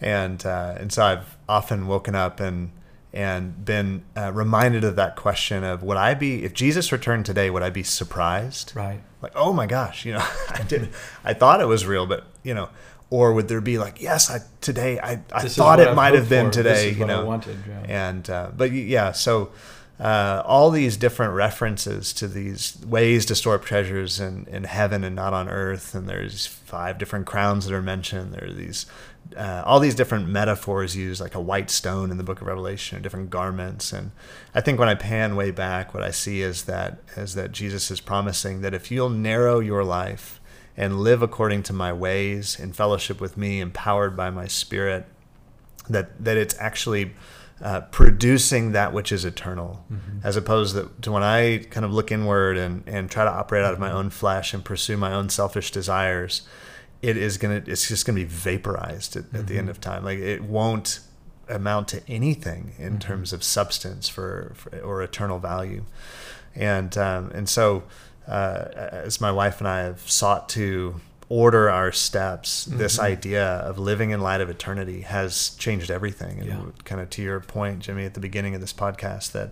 and 0.00 0.44
uh, 0.44 0.74
and 0.78 0.92
so 0.92 1.04
I've 1.04 1.36
often 1.48 1.86
woken 1.86 2.14
up 2.14 2.38
and 2.38 2.70
and 3.14 3.64
been 3.64 4.02
uh, 4.16 4.32
reminded 4.32 4.82
of 4.82 4.96
that 4.96 5.14
question 5.14 5.62
of 5.62 5.84
would 5.84 5.96
I 5.96 6.14
be 6.14 6.44
if 6.44 6.52
Jesus 6.52 6.90
returned 6.90 7.24
today 7.24 7.48
would 7.48 7.62
I 7.62 7.70
be 7.70 7.84
surprised? 7.84 8.72
Right. 8.74 9.00
Like 9.22 9.32
oh 9.36 9.52
my 9.52 9.66
gosh 9.66 10.04
you 10.04 10.12
know 10.12 10.26
I 10.50 10.62
didn't 10.64 10.90
I 11.22 11.32
thought 11.32 11.60
it 11.60 11.66
was 11.66 11.86
real 11.86 12.06
but 12.06 12.26
you 12.42 12.52
know 12.52 12.68
or 13.10 13.32
would 13.32 13.46
there 13.46 13.60
be 13.60 13.78
like 13.78 14.02
yes 14.02 14.30
I 14.30 14.40
today 14.60 14.98
I, 14.98 15.22
I 15.32 15.48
thought 15.48 15.78
it 15.78 15.94
might 15.94 16.14
have 16.14 16.28
been 16.28 16.50
today 16.50 16.90
you 16.90 17.06
know? 17.06 17.24
wanted, 17.24 17.56
yeah. 17.68 18.10
and 18.10 18.28
uh, 18.28 18.50
but 18.54 18.72
yeah 18.72 19.12
so 19.12 19.52
uh, 20.00 20.42
all 20.44 20.70
these 20.70 20.96
different 20.96 21.34
references 21.34 22.12
to 22.14 22.26
these 22.26 22.76
ways 22.84 23.24
to 23.26 23.34
store 23.36 23.54
up 23.54 23.64
treasures 23.64 24.18
in, 24.18 24.44
in 24.50 24.64
heaven 24.64 25.04
and 25.04 25.14
not 25.14 25.32
on 25.32 25.48
earth 25.48 25.94
and 25.94 26.08
there's 26.08 26.46
five 26.46 26.98
different 26.98 27.26
crowns 27.26 27.66
that 27.66 27.72
are 27.72 27.80
mentioned. 27.80 28.32
There 28.32 28.48
are 28.48 28.52
these 28.52 28.86
uh, 29.36 29.62
all 29.64 29.80
these 29.80 29.94
different 29.94 30.28
metaphors 30.28 30.96
used, 30.96 31.20
like 31.20 31.34
a 31.34 31.40
white 31.40 31.70
stone 31.70 32.10
in 32.10 32.18
the 32.18 32.24
Book 32.24 32.40
of 32.40 32.46
Revelation, 32.46 32.98
or 32.98 33.00
different 33.00 33.30
garments. 33.30 33.92
And 33.92 34.12
I 34.54 34.60
think 34.60 34.78
when 34.78 34.88
I 34.88 34.94
pan 34.94 35.36
way 35.36 35.50
back, 35.50 35.94
what 35.94 36.02
I 36.02 36.10
see 36.10 36.42
is 36.42 36.64
that 36.64 36.98
is 37.16 37.34
that 37.34 37.52
Jesus 37.52 37.90
is 37.90 38.00
promising 38.00 38.60
that 38.60 38.74
if 38.74 38.90
you'll 38.90 39.10
narrow 39.10 39.60
your 39.60 39.84
life 39.84 40.40
and 40.76 41.00
live 41.00 41.22
according 41.22 41.62
to 41.64 41.72
my 41.72 41.92
ways 41.92 42.58
in 42.58 42.72
fellowship 42.72 43.20
with 43.20 43.36
me, 43.36 43.60
empowered 43.60 44.16
by 44.16 44.30
my 44.30 44.46
Spirit, 44.46 45.06
that 45.88 46.22
that 46.24 46.36
it's 46.36 46.56
actually 46.58 47.14
uh, 47.62 47.80
producing 47.82 48.72
that 48.72 48.92
which 48.92 49.10
is 49.10 49.24
eternal, 49.24 49.84
mm-hmm. 49.90 50.18
as 50.22 50.36
opposed 50.36 50.76
to 51.02 51.12
when 51.12 51.22
I 51.22 51.58
kind 51.70 51.84
of 51.84 51.92
look 51.92 52.12
inward 52.12 52.56
and 52.56 52.84
and 52.86 53.10
try 53.10 53.24
to 53.24 53.30
operate 53.30 53.64
out 53.64 53.72
of 53.72 53.80
my 53.80 53.90
own 53.90 54.10
flesh 54.10 54.54
and 54.54 54.64
pursue 54.64 54.96
my 54.96 55.12
own 55.12 55.28
selfish 55.28 55.70
desires 55.70 56.42
it 57.04 57.18
is 57.18 57.36
gonna 57.36 57.62
it's 57.66 57.86
just 57.86 58.06
gonna 58.06 58.16
be 58.16 58.24
vaporized 58.24 59.14
at, 59.16 59.24
mm-hmm. 59.24 59.36
at 59.36 59.46
the 59.46 59.58
end 59.58 59.64
mm-hmm. 59.64 59.70
of 59.70 59.80
time 59.80 60.04
like 60.04 60.18
it 60.18 60.42
won't 60.42 61.00
amount 61.48 61.88
to 61.88 62.02
anything 62.08 62.72
in 62.78 62.92
mm-hmm. 62.92 62.98
terms 62.98 63.32
of 63.34 63.44
substance 63.44 64.08
for, 64.08 64.52
for, 64.54 64.78
or 64.80 65.02
eternal 65.02 65.38
value 65.38 65.84
and 66.54 66.96
um, 66.96 67.30
and 67.34 67.48
so 67.48 67.82
uh, 68.26 68.64
as 68.90 69.20
my 69.20 69.30
wife 69.30 69.58
and 69.58 69.68
I 69.68 69.80
have 69.80 70.08
sought 70.10 70.48
to 70.50 70.98
order 71.28 71.68
our 71.68 71.92
steps 71.92 72.66
mm-hmm. 72.66 72.78
this 72.78 72.98
idea 72.98 73.44
of 73.44 73.78
living 73.78 74.10
in 74.10 74.20
light 74.20 74.40
of 74.40 74.48
eternity 74.48 75.02
has 75.02 75.50
changed 75.56 75.90
everything 75.90 76.38
and 76.38 76.48
yeah. 76.48 76.60
kind 76.84 77.02
of 77.02 77.10
to 77.10 77.22
your 77.22 77.40
point 77.40 77.80
Jimmy 77.80 78.06
at 78.06 78.14
the 78.14 78.20
beginning 78.20 78.54
of 78.54 78.62
this 78.62 78.72
podcast 78.72 79.32
that 79.32 79.50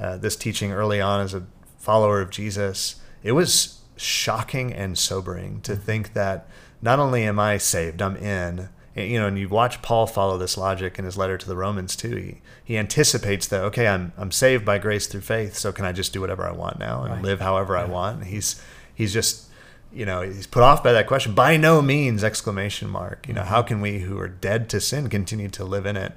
uh, 0.00 0.16
this 0.16 0.36
teaching 0.36 0.72
early 0.72 1.02
on 1.02 1.20
as 1.20 1.34
a 1.34 1.44
follower 1.78 2.22
of 2.22 2.30
Jesus 2.30 2.96
it 3.22 3.32
was 3.32 3.78
shocking 3.98 4.72
and 4.72 4.96
sobering 4.96 5.60
to 5.62 5.76
think 5.76 6.14
that 6.14 6.48
not 6.82 6.98
only 6.98 7.24
am 7.24 7.38
I 7.38 7.58
saved, 7.58 8.00
I'm 8.02 8.16
in. 8.16 8.68
You 8.94 9.20
know, 9.20 9.28
and 9.28 9.38
you 9.38 9.48
watch 9.48 9.80
Paul 9.80 10.08
follow 10.08 10.38
this 10.38 10.56
logic 10.58 10.98
in 10.98 11.04
his 11.04 11.16
letter 11.16 11.38
to 11.38 11.46
the 11.46 11.54
Romans 11.56 11.94
too. 11.94 12.16
He 12.16 12.40
he 12.64 12.76
anticipates 12.76 13.46
that 13.46 13.62
okay, 13.64 13.86
I'm 13.86 14.12
I'm 14.16 14.32
saved 14.32 14.64
by 14.64 14.78
grace 14.78 15.06
through 15.06 15.20
faith, 15.20 15.54
so 15.56 15.70
can 15.70 15.84
I 15.84 15.92
just 15.92 16.12
do 16.12 16.20
whatever 16.20 16.44
I 16.44 16.50
want 16.52 16.80
now 16.80 17.04
and 17.04 17.14
Right. 17.14 17.22
live 17.22 17.40
however 17.40 17.76
I 17.76 17.84
want? 17.84 18.18
And 18.18 18.26
he's 18.26 18.60
he's 18.92 19.12
just 19.12 19.44
you 19.92 20.04
know 20.04 20.22
he's 20.22 20.48
put 20.48 20.64
off 20.64 20.82
by 20.82 20.92
that 20.92 21.06
question. 21.06 21.32
By 21.32 21.56
no 21.56 21.80
means! 21.80 22.24
Exclamation 22.24 22.88
mark. 22.90 23.28
You 23.28 23.34
know, 23.34 23.44
how 23.44 23.62
can 23.62 23.80
we 23.80 24.00
who 24.00 24.18
are 24.18 24.26
dead 24.28 24.68
to 24.70 24.80
sin 24.80 25.08
continue 25.08 25.48
to 25.50 25.64
live 25.64 25.86
in 25.86 25.96
it? 25.96 26.14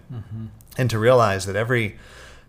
And 0.76 0.90
to 0.90 0.98
realize 0.98 1.46
that 1.46 1.56
every 1.56 1.98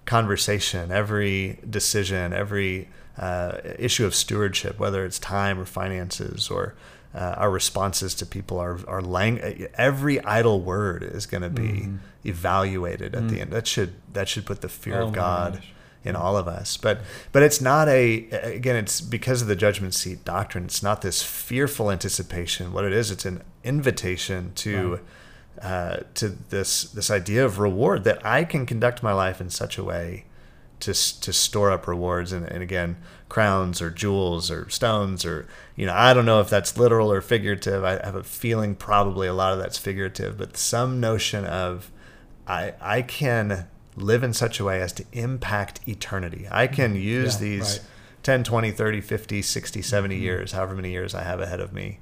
conversation, 0.07 0.91
every 0.91 1.59
decision, 1.69 2.33
every 2.33 2.89
uh, 3.19 3.59
issue 3.79 4.05
of 4.07 4.15
stewardship, 4.15 4.79
whether 4.79 5.05
it's 5.05 5.19
time 5.19 5.59
or 5.61 5.65
finances 5.65 6.49
or 6.51 6.75
uh, 7.15 7.35
our 7.37 7.51
responses 7.51 8.15
to 8.15 8.27
people, 8.27 8.59
our, 8.59 8.79
our 8.89 9.03
lang- 9.03 9.69
every 9.75 10.19
idle 10.25 10.61
word 10.61 11.03
is 11.03 11.27
going 11.27 11.43
to 11.43 11.51
be 11.51 11.89
evaluated 12.25 13.15
at 13.15 13.29
the 13.29 13.41
end. 13.41 13.51
That 13.53 13.67
should 13.67 13.95
that 14.13 14.29
should 14.29 14.47
put 14.47 14.61
the 14.63 14.69
fear 14.69 15.01
Oh 15.01 15.09
of 15.09 15.13
God 15.13 15.55
gosh. 15.55 15.73
in 16.05 16.17
all 16.17 16.37
of 16.37 16.49
us. 16.49 16.77
But 16.77 17.01
but 17.33 17.43
it's 17.43 17.61
not 17.61 17.89
a 17.89 18.29
again. 18.31 18.77
It's 18.77 19.01
because 19.01 19.43
of 19.43 19.49
the 19.49 19.57
judgment 19.57 19.95
seat 19.95 20.25
doctrine. 20.25 20.65
It's 20.65 20.83
not 20.83 21.03
this 21.03 21.23
fearful 21.23 21.91
anticipation. 21.91 22.73
What 22.73 22.85
it 22.85 22.93
is, 22.93 23.11
it's 23.11 23.25
an 23.25 23.43
invitation 23.65 24.53
to. 24.57 25.01
Uh, 25.61 25.99
to 26.15 26.31
this 26.49 26.85
this 26.85 27.11
idea 27.11 27.45
of 27.45 27.59
reward 27.59 28.05
that 28.05 28.25
I 28.25 28.43
can 28.43 28.65
conduct 28.65 29.03
my 29.03 29.13
life 29.13 29.39
in 29.41 29.51
such 29.51 29.77
a 29.79 29.85
way 29.85 30.25
to 30.83 30.93
to 31.21 31.33
store 31.33 31.71
up 31.71 31.87
rewards 31.89 32.33
and, 32.33 32.47
and 32.47 32.63
again 32.63 32.97
crowns 33.29 33.81
or 33.81 33.89
jewels 33.91 34.51
or 34.51 34.69
stones 34.69 35.25
or 35.25 35.47
you 35.75 35.87
know 35.87 35.95
I 35.95 36.13
don't 36.13 36.27
know 36.27 36.41
if 36.41 36.51
that's 36.51 36.77
literal 36.77 37.11
or 37.11 37.21
figurative. 37.21 37.83
I 37.85 37.93
have 38.05 38.15
a 38.15 38.23
feeling 38.23 38.75
probably 38.75 39.27
a 39.27 39.33
lot 39.35 39.53
of 39.55 39.59
that's 39.59 39.79
figurative, 39.79 40.37
but 40.39 40.57
some 40.57 41.01
notion 41.01 41.45
of 41.45 41.91
I 42.47 42.75
I 42.81 43.03
can 43.03 43.69
live 43.97 44.23
in 44.23 44.33
such 44.33 44.61
a 44.61 44.65
way 44.65 44.81
as 44.83 44.93
to 44.95 45.05
impact 45.13 45.81
eternity. 45.87 46.47
I 46.51 46.67
can 46.67 46.95
use 46.97 47.37
Mm-hmm. 47.37 47.45
Yeah, 47.45 47.51
these 47.51 47.79
right. 47.79 47.87
10, 48.23 48.45
20, 48.45 48.71
30, 48.71 49.01
50, 49.01 49.43
60, 49.43 49.83
70 49.83 50.15
Mm-hmm. 50.15 50.23
years, 50.23 50.53
however 50.53 50.75
many 50.75 50.91
years 50.91 51.15
I 51.15 51.23
have 51.25 51.41
ahead 51.41 51.61
of 51.61 51.73
me 51.73 51.99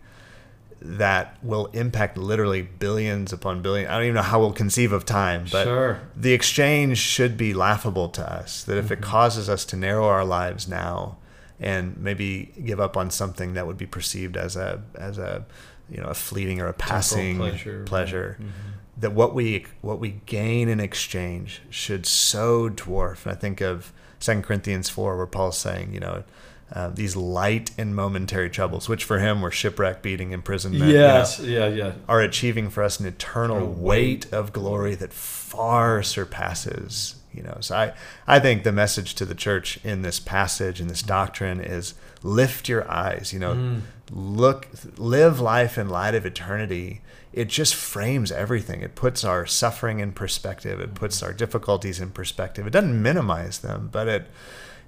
that 0.83 1.37
will 1.43 1.66
impact 1.66 2.16
literally 2.16 2.62
billions 2.62 3.33
upon 3.33 3.61
billion. 3.62 3.88
I 3.90 3.95
don't 3.97 4.05
even 4.05 4.14
know 4.14 4.23
how 4.23 4.40
we'll 4.40 4.53
conceive 4.53 4.93
of 4.93 5.05
time, 5.05 5.45
but 5.53 5.64
Sure. 5.64 6.01
the 6.16 6.33
exchange 6.33 6.99
should 6.99 7.37
be 7.37 7.53
laughable 7.53 8.09
to 8.11 8.23
us. 8.33 8.64
That 8.64 8.79
if 8.79 8.90
it 8.90 9.01
Mm-hmm. 9.01 9.11
causes 9.11 9.49
us 9.51 9.64
to 9.66 9.77
narrow 9.77 10.07
our 10.07 10.25
lives 10.25 10.66
now 10.69 11.19
and 11.59 11.99
maybe 11.99 12.53
give 12.64 12.81
up 12.81 12.97
on 12.97 13.11
something 13.11 13.53
that 13.55 13.66
would 13.66 13.77
be 13.77 13.87
perceived 13.87 14.37
as 14.38 14.57
a 14.57 14.83
as 14.95 15.19
a 15.19 15.45
you 15.90 15.99
know 15.99 16.09
a 16.09 16.14
fleeting 16.14 16.61
or 16.61 16.66
a 16.69 16.73
passing 16.73 17.37
pleasure, 17.37 17.83
pleasure, 17.85 18.37
right. 18.38 18.49
Mhm. 18.49 19.01
that 19.03 19.12
what 19.12 19.35
we 19.35 19.66
what 19.83 19.99
we 19.99 20.21
gain 20.25 20.69
in 20.71 20.81
exchange 20.81 21.61
should 21.69 22.07
so 22.07 22.71
dwarf. 22.71 23.25
And 23.27 23.33
I 23.33 23.35
think 23.35 23.61
of 23.61 23.93
Second 24.19 24.45
Corinthians 24.45 24.88
four, 24.88 25.16
where 25.19 25.27
Paul's 25.27 25.59
saying, 25.59 25.93
you 25.93 26.01
know. 26.01 26.25
Uh, 26.73 26.89
these 26.89 27.17
light 27.17 27.73
and 27.77 27.97
momentary 27.97 28.49
troubles, 28.49 28.89
which 28.89 29.03
for 29.03 29.19
him 29.19 29.41
were 29.43 29.51
shipwreck, 29.51 30.03
beating, 30.03 30.31
imprisonment, 30.31 30.85
you 30.85 30.93
know, 30.97 31.03
Yes. 31.17 31.41
Yeah. 31.41 31.67
Yeah. 31.67 31.93
are 32.09 32.21
achieving 32.21 32.71
for 32.71 32.83
us 32.85 33.01
an 33.01 33.07
eternal 33.07 33.67
weight 33.67 34.33
of 34.33 34.53
glory 34.53 34.95
that 34.95 35.13
far 35.13 36.01
surpasses 36.03 37.17
you 37.33 37.43
know 37.45 37.57
so 37.61 37.77
i 37.77 37.93
i 38.27 38.39
think 38.41 38.65
the 38.65 38.73
message 38.73 39.15
to 39.15 39.25
the 39.25 39.35
church 39.37 39.79
in 39.85 40.03
this 40.03 40.19
passage 40.19 40.81
in 40.81 40.89
this 40.89 41.03
doctrine 41.03 41.61
is 41.61 41.95
lift 42.25 42.69
your 42.69 42.89
eyes 42.91 43.33
you 43.33 43.39
know 43.39 43.55
Mm. 43.55 43.81
look 44.11 44.67
live 44.97 45.39
life 45.41 45.79
in 45.79 45.89
light 45.89 46.15
of 46.17 46.27
eternity 46.27 47.01
it 47.33 47.47
just 47.49 47.75
frames 47.75 48.33
everything 48.33 48.81
it 48.81 48.95
puts 48.97 49.23
our 49.23 49.47
suffering 49.47 50.01
in 50.01 50.11
perspective 50.13 50.81
it 50.81 50.95
puts 50.95 51.23
our 51.23 51.33
difficulties 51.33 52.01
in 52.01 52.11
perspective 52.11 52.67
it 52.67 52.71
doesn't 52.71 53.01
minimize 53.01 53.61
them 53.61 53.89
but 53.93 54.09
it 54.09 54.27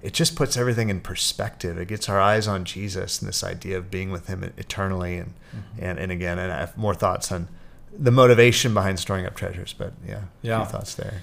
it 0.02 0.12
just 0.12 0.34
puts 0.36 0.56
everything 0.56 0.88
in 0.90 1.00
perspective. 1.00 1.78
It 1.78 1.88
gets 1.88 2.08
our 2.08 2.20
eyes 2.20 2.48
on 2.48 2.64
Jesus 2.64 3.20
and 3.20 3.28
this 3.28 3.44
idea 3.44 3.78
of 3.78 3.90
being 3.90 4.10
with 4.10 4.26
Him 4.26 4.42
eternally. 4.56 5.16
And 5.18 5.34
Mm-hmm. 5.54 5.84
and, 5.84 5.98
and 5.98 6.10
again, 6.12 6.38
and 6.38 6.50
I 6.50 6.60
have 6.60 6.76
more 6.78 6.94
thoughts 6.94 7.30
on 7.30 7.46
the 7.96 8.10
motivation 8.10 8.72
behind 8.72 8.98
storing 8.98 9.26
up 9.26 9.34
treasures. 9.36 9.74
But 9.74 9.92
yeah, 10.06 10.22
Yeah. 10.40 10.62
a 10.62 10.64
few 10.64 10.72
thoughts 10.72 10.94
there. 10.94 11.22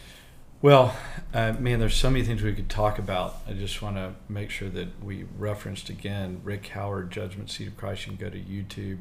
Well, 0.61 0.95
uh, 1.33 1.53
man, 1.53 1.79
there's 1.79 1.95
so 1.95 2.09
many 2.11 2.23
things 2.23 2.43
we 2.43 2.53
could 2.53 2.69
talk 2.69 2.99
about. 2.99 3.37
I 3.47 3.53
just 3.53 3.81
want 3.81 3.95
to 3.95 4.13
make 4.27 4.49
sure 4.51 4.69
that 4.69 5.03
we 5.03 5.25
referenced 5.37 5.89
again 5.89 6.41
Rick 6.43 6.67
Howard, 6.67 7.09
Judgment 7.11 7.49
Seat 7.49 7.69
of 7.69 7.77
Christ. 7.77 8.05
You 8.05 8.15
can 8.17 8.23
go 8.23 8.29
to 8.29 8.37
YouTube. 8.39 8.99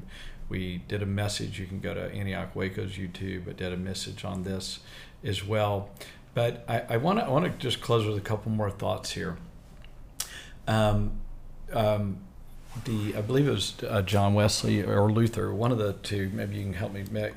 We 0.48 0.78
did 0.88 1.02
a 1.02 1.06
message. 1.06 1.58
You 1.58 1.66
can 1.66 1.80
go 1.80 1.92
to 1.92 2.10
Antioch 2.10 2.56
Waco's 2.56 2.92
YouTube. 2.92 3.48
I 3.50 3.52
did 3.52 3.72
a 3.72 3.76
message 3.76 4.24
on 4.24 4.44
this 4.44 4.78
as 5.22 5.44
well. 5.44 5.90
But 6.32 6.64
I 6.68 6.96
want 6.96 7.18
to 7.18 7.24
I 7.26 7.28
want 7.28 7.44
to 7.44 7.50
just 7.58 7.80
close 7.82 8.06
with 8.06 8.16
a 8.16 8.20
couple 8.22 8.50
more 8.52 8.70
thoughts 8.70 9.10
here. 9.10 9.36
Um, 10.68 11.12
um, 11.72 12.18
the 12.85 13.16
I 13.16 13.22
believe 13.22 13.48
it 13.48 13.52
was 13.52 13.74
uh, 13.88 14.02
John 14.02 14.35
Wesley 14.35 14.83
or 14.83 15.11
Luther, 15.11 15.52
one 15.52 15.72
of 15.72 15.78
the 15.78 15.94
two. 15.94 16.31
Maybe 16.33 16.57
you 16.57 16.64
can 16.64 16.74
help 16.74 16.92
me. 16.92 17.02
Mick. 17.04 17.33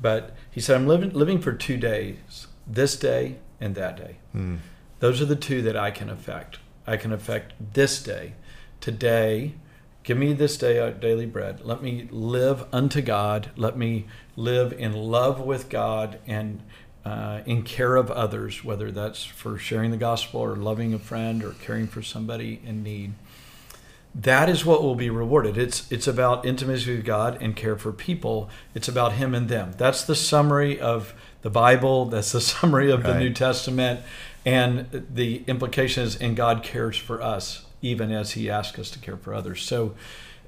But 0.00 0.34
he 0.50 0.60
said, 0.60 0.76
"I'm 0.76 0.88
living 0.88 1.10
living 1.10 1.40
for 1.40 1.52
two 1.52 1.76
days: 1.76 2.48
this 2.66 2.96
day 2.96 3.36
and 3.60 3.74
that 3.74 3.96
day. 3.96 4.16
Hmm. 4.32 4.56
Those 4.98 5.20
are 5.20 5.26
the 5.26 5.36
two 5.36 5.62
that 5.62 5.76
I 5.76 5.90
can 5.90 6.10
affect. 6.10 6.58
I 6.86 6.96
can 6.96 7.12
affect 7.12 7.52
this 7.74 8.02
day, 8.02 8.34
today. 8.80 9.54
Give 10.02 10.16
me 10.16 10.32
this 10.32 10.56
day 10.56 10.78
our 10.78 10.90
daily 10.90 11.26
bread. 11.26 11.60
Let 11.62 11.82
me 11.82 12.08
live 12.10 12.64
unto 12.72 13.02
God. 13.02 13.50
Let 13.56 13.76
me 13.76 14.06
live 14.34 14.72
in 14.72 14.94
love 14.94 15.40
with 15.40 15.68
God 15.68 16.18
and 16.26 16.62
uh, 17.04 17.40
in 17.46 17.62
care 17.62 17.96
of 17.96 18.10
others, 18.10 18.62
whether 18.62 18.90
that's 18.90 19.24
for 19.24 19.58
sharing 19.58 19.90
the 19.90 19.96
gospel 19.96 20.40
or 20.40 20.56
loving 20.56 20.92
a 20.92 20.98
friend 20.98 21.42
or 21.42 21.52
caring 21.52 21.86
for 21.86 22.02
somebody 22.02 22.60
in 22.64 22.82
need. 22.82 23.12
That 24.14 24.48
is 24.48 24.66
what 24.66 24.82
will 24.82 24.96
be 24.96 25.08
rewarded. 25.08 25.56
It's 25.56 25.90
it's 25.90 26.08
about 26.08 26.44
intimacy 26.44 26.96
with 26.96 27.04
God 27.04 27.40
and 27.40 27.54
care 27.54 27.76
for 27.76 27.92
people. 27.92 28.50
It's 28.74 28.88
about 28.88 29.12
Him 29.12 29.34
and 29.34 29.48
them. 29.48 29.72
That's 29.78 30.04
the 30.04 30.16
summary 30.16 30.80
of 30.80 31.14
the 31.42 31.50
Bible. 31.50 32.04
That's 32.10 32.32
the 32.32 32.40
summary 32.40 32.90
of 32.90 33.04
the 33.04 33.18
New 33.18 33.32
Testament, 33.32 34.00
and 34.44 35.06
the 35.14 35.44
implication 35.46 36.02
is, 36.02 36.16
and 36.16 36.36
God 36.36 36.62
cares 36.62 36.96
for 36.96 37.22
us 37.22 37.64
even 37.82 38.10
as 38.10 38.32
He 38.32 38.50
asks 38.50 38.78
us 38.78 38.90
to 38.90 38.98
care 38.98 39.16
for 39.16 39.32
others. 39.32 39.62
So. 39.62 39.94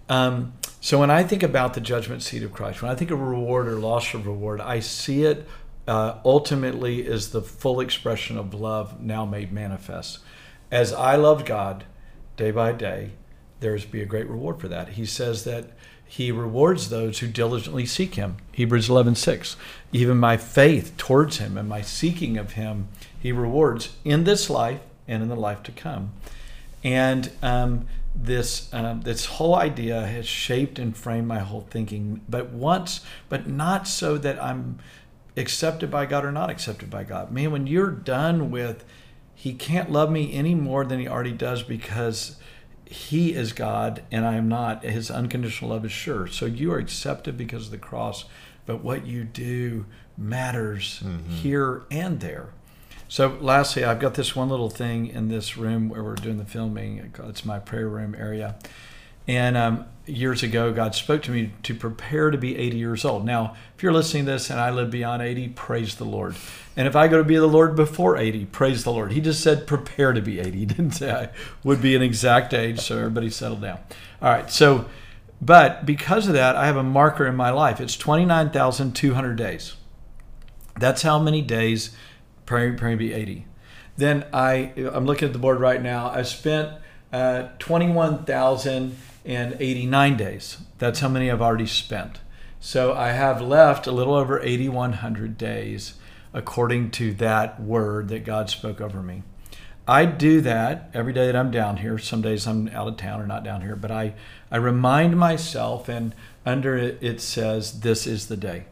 Um, 0.08 0.54
so 0.80 0.98
when 0.98 1.12
I 1.12 1.22
think 1.22 1.44
about 1.44 1.74
the 1.74 1.80
judgment 1.80 2.24
seat 2.24 2.42
of 2.42 2.52
Christ, 2.52 2.82
when 2.82 2.90
I 2.90 2.96
think 2.96 3.12
of 3.12 3.20
reward 3.20 3.68
or 3.68 3.76
loss 3.76 4.12
of 4.14 4.26
reward, 4.26 4.60
I 4.60 4.80
see 4.80 5.22
it 5.22 5.46
uh, 5.86 6.18
ultimately 6.24 7.00
is 7.00 7.30
the 7.30 7.42
full 7.42 7.80
expression 7.80 8.38
of 8.38 8.54
love 8.54 9.00
now 9.00 9.24
made 9.24 9.52
manifest. 9.52 10.18
As 10.70 10.92
I 10.92 11.16
loved 11.16 11.46
God 11.46 11.84
day 12.36 12.50
by 12.50 12.72
day, 12.72 13.12
there's 13.60 13.84
be 13.84 14.02
a 14.02 14.06
great 14.06 14.28
reward 14.28 14.60
for 14.60 14.68
that. 14.68 14.90
He 14.90 15.06
says 15.06 15.44
that 15.44 15.70
he 16.04 16.30
rewards 16.30 16.90
those 16.90 17.20
who 17.20 17.26
diligently 17.26 17.86
seek 17.86 18.16
him. 18.16 18.36
Hebrews 18.52 18.88
11:6. 18.88 19.56
Even 19.92 20.18
my 20.18 20.36
faith 20.36 20.94
towards 20.98 21.38
him 21.38 21.56
and 21.56 21.68
my 21.68 21.80
seeking 21.80 22.36
of 22.36 22.52
him, 22.52 22.88
he 23.18 23.32
rewards 23.32 23.96
in 24.04 24.24
this 24.24 24.50
life 24.50 24.80
and 25.08 25.22
in 25.22 25.28
the 25.28 25.36
life 25.36 25.62
to 25.62 25.72
come. 25.72 26.12
And 26.84 27.30
um, 27.42 27.86
this 28.14 28.68
um, 28.74 29.02
this 29.02 29.24
whole 29.24 29.54
idea 29.54 30.06
has 30.06 30.26
shaped 30.26 30.78
and 30.78 30.96
framed 30.96 31.28
my 31.28 31.38
whole 31.38 31.66
thinking. 31.70 32.20
But 32.28 32.50
once, 32.50 33.00
but 33.28 33.48
not 33.48 33.88
so 33.88 34.18
that 34.18 34.42
I'm 34.42 34.80
accepted 35.36 35.90
by 35.90 36.06
God 36.06 36.24
or 36.24 36.32
not 36.32 36.50
accepted 36.50 36.90
by 36.90 37.04
God. 37.04 37.32
Man, 37.32 37.50
when 37.52 37.66
you're 37.66 37.90
done 37.90 38.50
with, 38.50 38.84
He 39.34 39.54
can't 39.54 39.90
love 39.90 40.10
me 40.10 40.32
any 40.32 40.54
more 40.54 40.84
than 40.84 41.00
He 41.00 41.08
already 41.08 41.32
does 41.32 41.62
because 41.62 42.36
He 42.84 43.34
is 43.34 43.52
God 43.52 44.02
and 44.10 44.24
I 44.24 44.34
am 44.36 44.48
not. 44.48 44.84
His 44.84 45.10
unconditional 45.10 45.70
love 45.70 45.84
is 45.84 45.92
sure. 45.92 46.26
So 46.26 46.46
you 46.46 46.72
are 46.72 46.78
accepted 46.78 47.36
because 47.36 47.66
of 47.66 47.70
the 47.70 47.78
cross, 47.78 48.24
but 48.66 48.82
what 48.82 49.06
you 49.06 49.24
do 49.24 49.86
matters 50.16 51.02
here 51.40 51.82
and 51.90 52.20
there. 52.20 52.48
So, 53.08 53.36
lastly, 53.40 53.84
I've 53.84 54.00
got 54.00 54.14
this 54.14 54.34
one 54.34 54.48
little 54.48 54.70
thing 54.70 55.06
in 55.06 55.28
this 55.28 55.58
room 55.58 55.90
where 55.90 56.02
we're 56.02 56.14
doing 56.14 56.38
the 56.38 56.46
filming. 56.46 57.12
It's 57.24 57.44
my 57.44 57.58
prayer 57.58 57.86
room 57.86 58.14
area. 58.14 58.56
And 59.28 59.54
um, 59.54 59.84
years 60.06 60.42
ago, 60.42 60.72
God 60.72 60.94
spoke 60.94 61.22
to 61.22 61.30
me 61.30 61.52
to 61.62 61.74
prepare 61.74 62.30
to 62.30 62.38
be 62.38 62.56
80 62.56 62.76
years 62.76 63.04
old. 63.04 63.24
Now, 63.24 63.54
if 63.76 63.82
you're 63.82 63.92
listening 63.92 64.24
to 64.26 64.32
this 64.32 64.50
and 64.50 64.58
I 64.58 64.70
live 64.70 64.90
beyond 64.90 65.22
80, 65.22 65.48
praise 65.50 65.94
the 65.96 66.04
Lord. 66.04 66.34
And 66.76 66.88
if 66.88 66.96
I 66.96 67.08
go 67.08 67.18
to 67.18 67.24
be 67.24 67.36
the 67.36 67.46
Lord 67.46 67.76
before 67.76 68.16
80, 68.16 68.46
praise 68.46 68.84
the 68.84 68.92
Lord. 68.92 69.12
He 69.12 69.20
just 69.20 69.42
said 69.42 69.66
prepare 69.66 70.12
to 70.12 70.20
be 70.20 70.40
80. 70.40 70.52
He 70.62 70.66
didn't 70.66 70.92
say 70.92 71.10
I 71.10 71.28
would 71.64 71.82
be 71.82 71.96
an 71.96 72.02
exact 72.02 72.54
age, 72.54 72.80
so 72.80 72.98
everybody 72.98 73.30
settle 73.30 73.56
down. 73.56 73.78
All 74.20 74.30
right, 74.30 74.50
so, 74.50 74.86
but 75.40 75.84
because 75.84 76.26
of 76.26 76.34
that, 76.34 76.56
I 76.56 76.66
have 76.66 76.76
a 76.76 76.82
marker 76.82 77.26
in 77.26 77.34
my 77.34 77.50
life. 77.50 77.80
It's 77.80 77.96
29,200 77.96 79.34
days. 79.36 79.74
That's 80.78 81.02
how 81.02 81.18
many 81.18 81.42
days 81.42 81.94
praying, 82.46 82.76
praying 82.76 82.98
to 82.98 83.04
be 83.04 83.12
80. 83.12 83.46
Then 83.96 84.24
I, 84.32 84.72
I'm 84.76 85.04
looking 85.04 85.26
at 85.26 85.32
the 85.32 85.38
board 85.38 85.60
right 85.60 85.82
now. 85.82 86.10
I 86.10 86.22
spent 86.22 86.72
uh, 87.12 87.48
21,089 89.24 90.16
days. 90.16 90.58
That's 90.78 91.00
how 91.00 91.08
many 91.08 91.30
I've 91.30 91.42
already 91.42 91.66
spent. 91.66 92.20
So 92.60 92.92
I 92.94 93.08
have 93.08 93.40
left 93.40 93.86
a 93.86 93.92
little 93.92 94.14
over 94.14 94.40
8,100 94.40 95.36
days 95.36 95.94
according 96.32 96.90
to 96.92 97.12
that 97.14 97.60
word 97.60 98.08
that 98.08 98.24
God 98.24 98.50
spoke 98.50 98.80
over 98.80 99.02
me. 99.02 99.22
I 99.86 100.04
do 100.06 100.40
that 100.42 100.90
every 100.94 101.12
day 101.12 101.26
that 101.26 101.36
I'm 101.36 101.50
down 101.50 101.78
here. 101.78 101.98
Some 101.98 102.22
days 102.22 102.46
I'm 102.46 102.68
out 102.68 102.86
of 102.86 102.96
town 102.96 103.20
or 103.20 103.26
not 103.26 103.42
down 103.42 103.62
here, 103.62 103.74
but 103.74 103.90
I, 103.90 104.14
I 104.50 104.58
remind 104.58 105.18
myself, 105.18 105.88
and 105.88 106.14
under 106.46 106.76
it, 106.76 106.98
it 107.00 107.20
says, 107.20 107.80
This 107.80 108.06
is 108.06 108.28
the 108.28 108.36
day. 108.36 108.66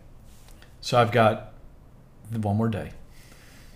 So 0.81 1.01
I've 1.01 1.11
got 1.11 1.53
one 2.31 2.57
more 2.57 2.69
day. 2.69 2.93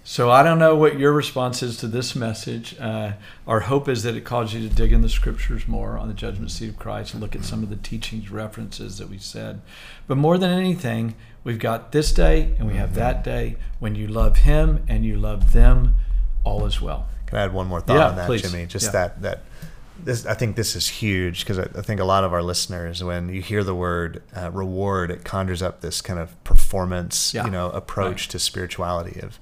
So 0.07 0.31
I 0.31 0.43
don't 0.43 0.59
know 0.59 0.77
what 0.77 0.99
your 0.99 1.13
response 1.13 1.63
is 1.63 1.79
to 1.79 1.87
this 1.87 2.15
message. 2.15 2.79
Uh, 2.79 3.13
our 3.47 3.61
hope 3.61 3.89
is 3.89 4.03
that 4.03 4.15
it 4.15 4.21
causes 4.25 4.55
you 4.55 4.69
to 4.69 4.75
dig 4.75 4.93
in 4.93 5.01
the 5.01 5.09
scriptures 5.09 5.67
more 5.67 5.97
on 5.97 6.09
the 6.09 6.15
judgment 6.15 6.51
seat 6.51 6.69
of 6.69 6.79
Christ 6.79 7.15
and 7.15 7.23
look 7.23 7.35
at 7.35 7.43
some 7.43 7.63
of 7.63 7.71
the 7.71 7.77
teachings, 7.77 8.31
references 8.31 8.99
that 8.99 9.09
we 9.09 9.17
said. 9.17 9.63
But 10.07 10.19
more 10.19 10.37
than 10.37 10.51
anything, 10.51 11.15
we've 11.43 11.59
got 11.59 11.93
this 11.93 12.13
day 12.13 12.55
and 12.59 12.69
we 12.69 12.75
have 12.75 12.95
that 12.97 13.25
day 13.25 13.57
when 13.79 13.95
you 13.95 14.07
love 14.07 14.39
Him 14.39 14.85
and 14.89 15.07
you 15.07 15.17
love 15.17 15.55
them, 15.55 15.95
all 16.45 16.67
is 16.67 16.83
well. 16.83 17.09
Can 17.25 17.39
I 17.39 17.45
add 17.45 17.55
one 17.55 17.67
more 17.67 17.81
thought 17.81 17.97
Yeah, 17.97 18.09
on 18.11 18.17
that, 18.17 18.27
please. 18.27 18.43
Jimmy? 18.43 18.67
Just 18.67 18.87
Yeah. 18.89 18.93
that 18.93 19.23
that 19.23 19.43
this 20.05 20.27
I 20.27 20.35
think 20.35 20.57
this 20.57 20.77
is 20.77 20.87
huge 20.87 21.41
because 21.47 21.59
I, 21.59 21.63
I 21.79 21.81
think 21.81 21.99
a 22.01 22.05
lot 22.05 22.25
of 22.25 22.33
our 22.35 22.43
listeners, 22.43 23.03
when 23.03 23.31
you 23.31 23.41
hear 23.41 23.65
the 23.65 23.75
word 23.75 24.23
uh, 24.37 24.51
reward, 24.51 25.11
it 25.11 25.25
conjures 25.25 25.63
up 25.63 25.81
this 25.81 26.03
kind 26.03 26.19
of 26.21 26.45
performance, 26.45 27.33
Yeah. 27.33 27.47
you 27.47 27.51
know, 27.51 27.71
approach 27.71 28.25
Right. 28.27 28.31
to 28.33 28.39
spirituality 28.39 29.19
of, 29.21 29.39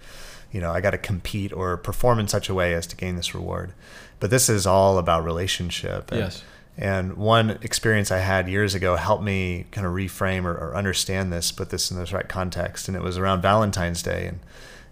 you 0.53 0.61
know, 0.61 0.71
I 0.71 0.81
got 0.81 0.91
to 0.91 0.99
compete 0.99 1.53
or 1.53 1.77
perform 1.77 2.19
in 2.19 2.29
such 2.29 2.49
a 2.49 2.55
way 2.55 2.75
as 2.75 2.87
to 2.89 2.97
gain 2.97 3.17
this 3.17 3.35
reward. 3.35 3.73
But 4.21 4.31
this 4.31 4.49
is 4.49 4.67
all 4.67 4.99
about 4.99 5.25
relationship. 5.25 6.13
And, 6.13 6.21
Yes. 6.21 6.45
And 6.77 7.19
one 7.19 7.59
experience 7.61 8.11
I 8.11 8.19
had 8.19 8.49
years 8.49 8.75
ago 8.75 8.97
helped 8.97 9.23
me 9.23 9.67
kind 9.73 9.87
of 9.87 9.93
reframe 9.93 10.45
or, 10.45 10.53
or 10.53 10.75
understand 10.75 11.31
this, 11.33 11.53
put 11.53 11.69
this 11.69 11.91
in 11.91 11.99
this 11.99 12.13
right 12.13 12.29
context. 12.29 12.89
And 12.89 12.97
it 12.97 13.03
was 13.03 13.19
around 13.19 13.43
Valentine's 13.43 14.03
Day. 14.03 14.27
And 14.27 14.41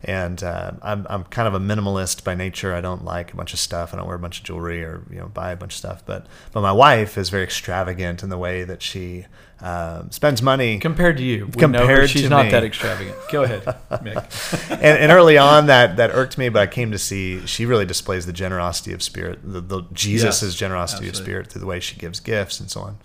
and 0.03 0.43
uh, 0.43 0.73
I'm 0.83 1.07
I'm 1.11 1.25
kind 1.25 1.47
of 1.47 1.55
a 1.55 1.61
minimalist 1.61 2.25
by 2.25 2.35
nature. 2.35 2.75
I 2.75 2.81
don't 2.81 3.05
like 3.05 3.33
a 3.33 3.37
bunch 3.37 3.53
of 3.53 3.59
stuff. 3.59 3.93
I 3.93 3.99
don't 3.99 4.07
wear 4.07 4.17
a 4.17 4.21
bunch 4.21 4.39
of 4.39 4.45
jewelry 4.45 4.83
or 4.83 5.03
you 5.11 5.19
know 5.19 5.27
buy 5.27 5.53
a 5.53 5.57
bunch 5.57 5.75
of 5.75 5.79
stuff. 5.79 6.03
But 6.07 6.27
but 6.53 6.63
my 6.63 6.73
wife 6.73 7.19
is 7.19 7.29
very 7.29 7.45
extravagant 7.45 8.23
in 8.23 8.31
the 8.31 8.39
way 8.39 8.65
that 8.65 8.81
she 8.81 9.27
um, 9.61 10.11
spends 10.11 10.41
money. 10.41 10.79
Compared 10.79 11.19
to 11.19 11.23
you, 11.23 11.47
we 11.47 11.67
know 11.67 11.81
her, 11.81 11.85
Compared 11.85 12.11
she's 12.11 12.23
to 12.23 12.29
not 12.31 12.47
me. 12.47 12.53
that 12.53 12.65
extravagant. 12.65 13.17
Go 13.31 13.43
ahead, 13.43 13.63
Mick. 13.91 14.71
and, 14.71 14.83
and 14.83 15.13
early 15.13 15.37
on 15.37 15.67
that 15.67 15.99
that 15.99 16.11
irked 16.13 16.39
me, 16.39 16.49
but 16.49 16.63
I 16.63 16.67
came 16.67 16.93
to 16.93 16.99
see 16.99 17.45
she 17.47 17.67
really 17.67 17.85
displays 17.85 18.25
the 18.25 18.33
generosity 18.33 18.93
of 18.95 19.03
spirit, 19.03 19.41
the, 19.43 19.61
the 19.61 19.83
Jesus' 19.93 20.43
Yes, 20.43 20.55
generosity 20.55 21.09
of 21.11 21.17
spirit 21.17 21.49
through 21.49 21.61
the 21.61 21.67
way 21.67 21.81
she 21.81 21.97
gives 21.97 22.21
gifts 22.21 22.59
and 22.59 22.71
so 22.71 22.81
on. 22.81 22.99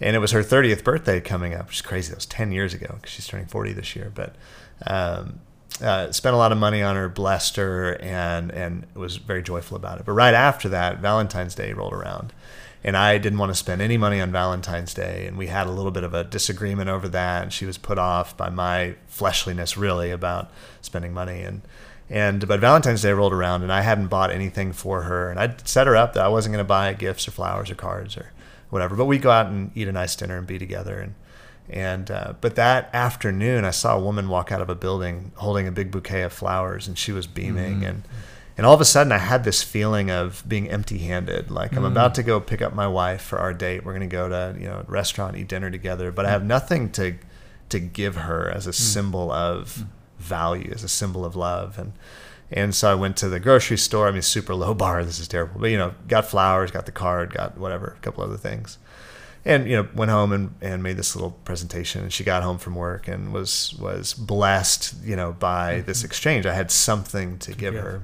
And 0.00 0.14
it 0.14 0.20
was 0.20 0.30
her 0.30 0.44
30th 0.44 0.84
birthday 0.84 1.20
coming 1.20 1.54
up, 1.54 1.66
which 1.66 1.76
is 1.76 1.82
crazy. 1.82 2.10
That 2.10 2.18
was 2.18 2.26
10 2.26 2.52
years 2.52 2.72
ago 2.72 2.92
because 2.94 3.10
she's 3.10 3.26
turning 3.26 3.46
40 3.46 3.72
this 3.72 3.96
year. 3.96 4.12
But 4.14 4.36
um, 4.86 5.40
uh, 5.82 6.10
spent 6.12 6.34
a 6.34 6.36
lot 6.36 6.52
of 6.52 6.58
money 6.58 6.82
on 6.82 6.96
her, 6.96 7.08
blessed 7.08 7.56
her, 7.56 7.94
and 8.00 8.50
and 8.50 8.86
was 8.94 9.16
very 9.16 9.42
joyful 9.42 9.76
about 9.76 9.98
it. 9.98 10.06
But 10.06 10.12
right 10.12 10.34
after 10.34 10.68
that, 10.70 10.98
Valentine's 10.98 11.54
Day 11.54 11.72
rolled 11.72 11.92
around, 11.92 12.32
and 12.82 12.96
I 12.96 13.18
didn't 13.18 13.38
want 13.38 13.50
to 13.50 13.54
spend 13.54 13.80
any 13.80 13.96
money 13.96 14.20
on 14.20 14.32
Valentine's 14.32 14.94
Day, 14.94 15.26
and 15.26 15.38
we 15.38 15.46
had 15.46 15.66
a 15.66 15.70
little 15.70 15.90
bit 15.90 16.04
of 16.04 16.14
a 16.14 16.24
disagreement 16.24 16.88
over 16.88 17.08
that. 17.08 17.42
And 17.42 17.52
she 17.52 17.66
was 17.66 17.78
put 17.78 17.98
off 17.98 18.36
by 18.36 18.48
my 18.48 18.96
fleshliness, 19.06 19.76
really, 19.76 20.10
about 20.10 20.50
spending 20.80 21.12
money. 21.12 21.42
And 21.42 21.62
and 22.10 22.48
but 22.48 22.60
Valentine's 22.60 23.02
Day 23.02 23.12
rolled 23.12 23.32
around, 23.32 23.62
and 23.62 23.72
I 23.72 23.82
hadn't 23.82 24.08
bought 24.08 24.30
anything 24.30 24.72
for 24.72 25.02
her, 25.02 25.30
and 25.30 25.38
I'd 25.38 25.68
set 25.68 25.86
her 25.86 25.96
up 25.96 26.14
that 26.14 26.24
I 26.24 26.28
wasn't 26.28 26.54
going 26.54 26.64
to 26.64 26.68
buy 26.68 26.92
gifts 26.94 27.28
or 27.28 27.30
flowers 27.30 27.70
or 27.70 27.74
cards 27.74 28.16
or 28.16 28.32
whatever. 28.70 28.96
But 28.96 29.06
we'd 29.06 29.22
go 29.22 29.30
out 29.30 29.46
and 29.46 29.70
eat 29.74 29.88
a 29.88 29.92
nice 29.92 30.16
dinner 30.16 30.38
and 30.38 30.46
be 30.46 30.58
together, 30.58 30.98
and 30.98 31.14
and 31.70 32.10
uh, 32.10 32.34
but 32.40 32.54
that 32.54 32.88
afternoon, 32.94 33.64
I 33.64 33.70
saw 33.70 33.96
a 33.96 34.00
woman 34.00 34.28
walk 34.28 34.50
out 34.50 34.62
of 34.62 34.70
a 34.70 34.74
building 34.74 35.32
holding 35.36 35.68
a 35.68 35.72
big 35.72 35.90
bouquet 35.90 36.22
of 36.22 36.32
flowers, 36.32 36.88
and 36.88 36.96
she 36.96 37.12
was 37.12 37.26
beaming, 37.26 37.76
mm-hmm. 37.76 37.84
and 37.84 38.02
and 38.56 38.66
all 38.66 38.74
of 38.74 38.80
a 38.80 38.86
sudden, 38.86 39.12
I 39.12 39.18
had 39.18 39.44
this 39.44 39.62
feeling 39.62 40.10
of 40.10 40.42
being 40.48 40.70
empty-handed. 40.70 41.50
Like 41.50 41.76
I'm 41.76 41.84
about 41.84 42.12
mm. 42.12 42.14
to 42.14 42.22
go 42.22 42.40
pick 42.40 42.62
up 42.62 42.74
my 42.74 42.88
wife 42.88 43.22
for 43.22 43.38
our 43.38 43.52
date. 43.52 43.84
We're 43.84 43.92
going 43.92 44.08
to 44.08 44.14
go 44.14 44.28
to 44.28 44.56
you 44.58 44.66
know 44.66 44.84
a 44.86 44.90
restaurant, 44.90 45.36
eat 45.36 45.48
dinner 45.48 45.70
together, 45.70 46.10
but 46.10 46.24
I 46.24 46.30
have 46.30 46.44
nothing 46.44 46.90
to 46.92 47.16
to 47.68 47.78
give 47.78 48.16
her 48.16 48.50
as 48.50 48.66
a 48.66 48.70
mm. 48.70 48.74
symbol 48.74 49.30
of 49.30 49.76
mm. 49.76 49.86
value, 50.18 50.70
as 50.74 50.82
a 50.82 50.88
symbol 50.88 51.24
of 51.24 51.36
love, 51.36 51.78
and. 51.78 51.92
And 52.50 52.74
so 52.74 52.90
I 52.90 52.94
went 52.94 53.18
to 53.18 53.28
the 53.28 53.38
grocery 53.38 53.76
store. 53.76 54.08
I 54.08 54.10
mean, 54.10 54.22
super 54.22 54.54
low 54.54 54.72
bar. 54.84 55.04
This 55.04 55.18
is 55.18 55.28
terrible, 55.28 55.60
but 55.60 55.66
you 55.66 55.76
know, 55.76 55.92
got 56.08 56.24
flowers, 56.24 56.70
got 56.70 56.86
the 56.86 56.92
card, 56.92 57.34
got 57.34 57.58
whatever, 57.58 57.94
a 57.98 58.00
couple 58.00 58.24
other 58.24 58.38
things 58.38 58.78
and 59.48 59.68
you 59.68 59.76
know 59.76 59.88
went 59.94 60.10
home 60.10 60.32
and, 60.32 60.54
and 60.60 60.82
made 60.82 60.96
this 60.96 61.16
little 61.16 61.32
presentation. 61.44 62.02
And 62.02 62.12
she 62.12 62.24
got 62.24 62.42
home 62.42 62.58
from 62.58 62.74
work 62.74 63.08
and 63.08 63.32
was 63.32 63.74
was 63.80 64.14
blessed 64.14 64.94
you 65.02 65.16
know 65.16 65.32
by 65.32 65.76
mm-hmm. 65.76 65.86
this 65.86 66.04
exchange. 66.04 66.46
I 66.46 66.54
had 66.54 66.70
something 66.70 67.38
to 67.38 67.50
give 67.52 67.74
give. 67.74 67.82
her. 67.82 68.02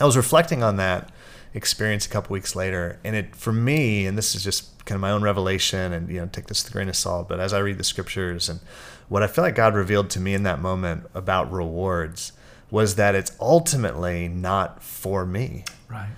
I 0.00 0.04
was 0.04 0.16
reflecting 0.16 0.62
on 0.62 0.76
that 0.76 1.10
experience 1.54 2.04
a 2.04 2.10
couple 2.10 2.34
weeks 2.34 2.54
later. 2.54 2.98
And 3.04 3.16
it 3.16 3.34
for 3.34 3.52
me 3.52 4.06
and 4.06 4.18
this 4.18 4.34
is 4.34 4.44
just 4.44 4.84
kind 4.84 4.96
of 4.96 5.00
my 5.00 5.10
own 5.10 5.22
revelation 5.22 5.92
and 5.92 6.08
you 6.08 6.20
know 6.20 6.28
take 6.30 6.46
this 6.46 6.62
with 6.62 6.70
a 6.70 6.72
grain 6.72 6.88
of 6.88 6.94
salt 6.94 7.28
but 7.28 7.40
as 7.40 7.52
i 7.52 7.58
read 7.58 7.76
the 7.76 7.82
scriptures 7.82 8.48
and 8.48 8.60
what 9.08 9.20
i 9.20 9.26
feel 9.26 9.42
like 9.42 9.56
god 9.56 9.74
revealed 9.74 10.08
to 10.08 10.20
me 10.20 10.32
in 10.32 10.44
that 10.44 10.60
moment 10.60 11.04
about 11.12 11.50
rewards 11.50 12.30
was 12.70 12.96
that 12.96 13.14
it's 13.14 13.32
ultimately 13.40 14.28
not 14.28 14.82
for 14.82 15.24
me. 15.24 15.64
Right. 15.88 16.08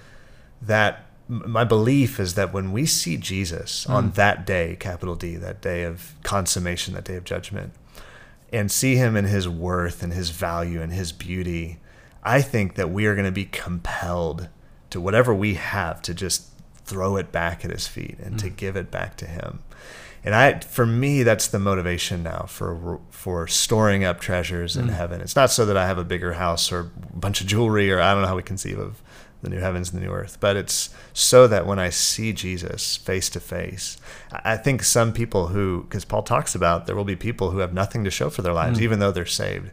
that 0.62 1.04
my 1.28 1.64
belief 1.64 2.18
is 2.18 2.34
that 2.34 2.52
when 2.52 2.72
we 2.72 2.86
see 2.86 3.16
Jesus 3.16 3.84
hmm. 3.84 3.92
on 3.92 4.10
that 4.12 4.46
day, 4.46 4.76
capital 4.80 5.14
D, 5.14 5.36
that 5.36 5.60
day 5.60 5.84
of 5.84 6.14
consummation, 6.22 6.94
that 6.94 7.04
day 7.04 7.16
of 7.16 7.24
judgment, 7.24 7.72
and 8.50 8.70
see 8.72 8.96
him 8.96 9.14
in 9.14 9.26
his 9.26 9.48
worth 9.48 10.02
and 10.02 10.12
his 10.12 10.30
value 10.30 10.80
and 10.80 10.92
his 10.92 11.12
beauty, 11.12 11.78
I 12.22 12.40
think 12.40 12.74
that 12.76 12.90
we 12.90 13.06
are 13.06 13.14
going 13.14 13.26
to 13.26 13.32
be 13.32 13.44
compelled 13.44 14.48
to 14.90 15.00
whatever 15.00 15.34
we 15.34 15.54
have 15.54 16.00
to 16.02 16.14
just 16.14 16.48
throw 16.84 17.16
it 17.16 17.30
back 17.30 17.62
at 17.64 17.70
his 17.70 17.86
feet 17.86 18.18
and 18.18 18.38
to 18.38 18.48
hmm. 18.48 18.54
give 18.54 18.76
it 18.76 18.90
back 18.90 19.16
to 19.18 19.26
him. 19.26 19.60
And 20.24 20.34
I, 20.34 20.58
for 20.60 20.84
me, 20.84 21.22
that's 21.22 21.46
the 21.46 21.58
motivation 21.58 22.22
now 22.22 22.46
for 22.48 23.00
for 23.10 23.46
storing 23.46 24.02
up 24.02 24.20
treasures 24.20 24.76
in 24.76 24.86
hmm. 24.86 24.92
heaven. 24.92 25.20
It's 25.20 25.36
not 25.36 25.50
so 25.50 25.66
that 25.66 25.76
I 25.76 25.86
have 25.86 25.98
a 25.98 26.04
bigger 26.04 26.32
house 26.32 26.72
or 26.72 26.80
a 26.80 27.16
bunch 27.16 27.42
of 27.42 27.46
jewelry, 27.46 27.92
or 27.92 28.00
I 28.00 28.14
don't 28.14 28.22
know 28.22 28.28
how 28.28 28.36
we 28.36 28.42
conceive 28.42 28.78
of 28.78 29.02
the 29.42 29.48
new 29.50 29.60
heavens 29.60 29.92
and 29.92 30.00
the 30.02 30.06
new 30.06 30.12
earth, 30.12 30.38
but 30.40 30.56
it's 30.56 30.90
so 31.12 31.46
that 31.46 31.66
when 31.66 31.78
I 31.78 31.90
see 31.90 32.32
Jesus 32.32 32.96
face 32.96 33.28
to 33.30 33.40
face, 33.40 33.96
I 34.32 34.56
think 34.56 34.82
some 34.82 35.12
people 35.12 35.48
who, 35.48 35.82
because 35.84 36.04
Paul 36.04 36.22
talks 36.24 36.54
about 36.54 36.86
there 36.86 36.96
will 36.96 37.04
be 37.04 37.16
people 37.16 37.50
who 37.52 37.58
have 37.58 37.72
nothing 37.72 38.02
to 38.04 38.10
show 38.10 38.30
for 38.30 38.42
their 38.42 38.52
lives, 38.52 38.80
even 38.82 38.98
though 38.98 39.12
they're 39.12 39.26
saved. 39.26 39.70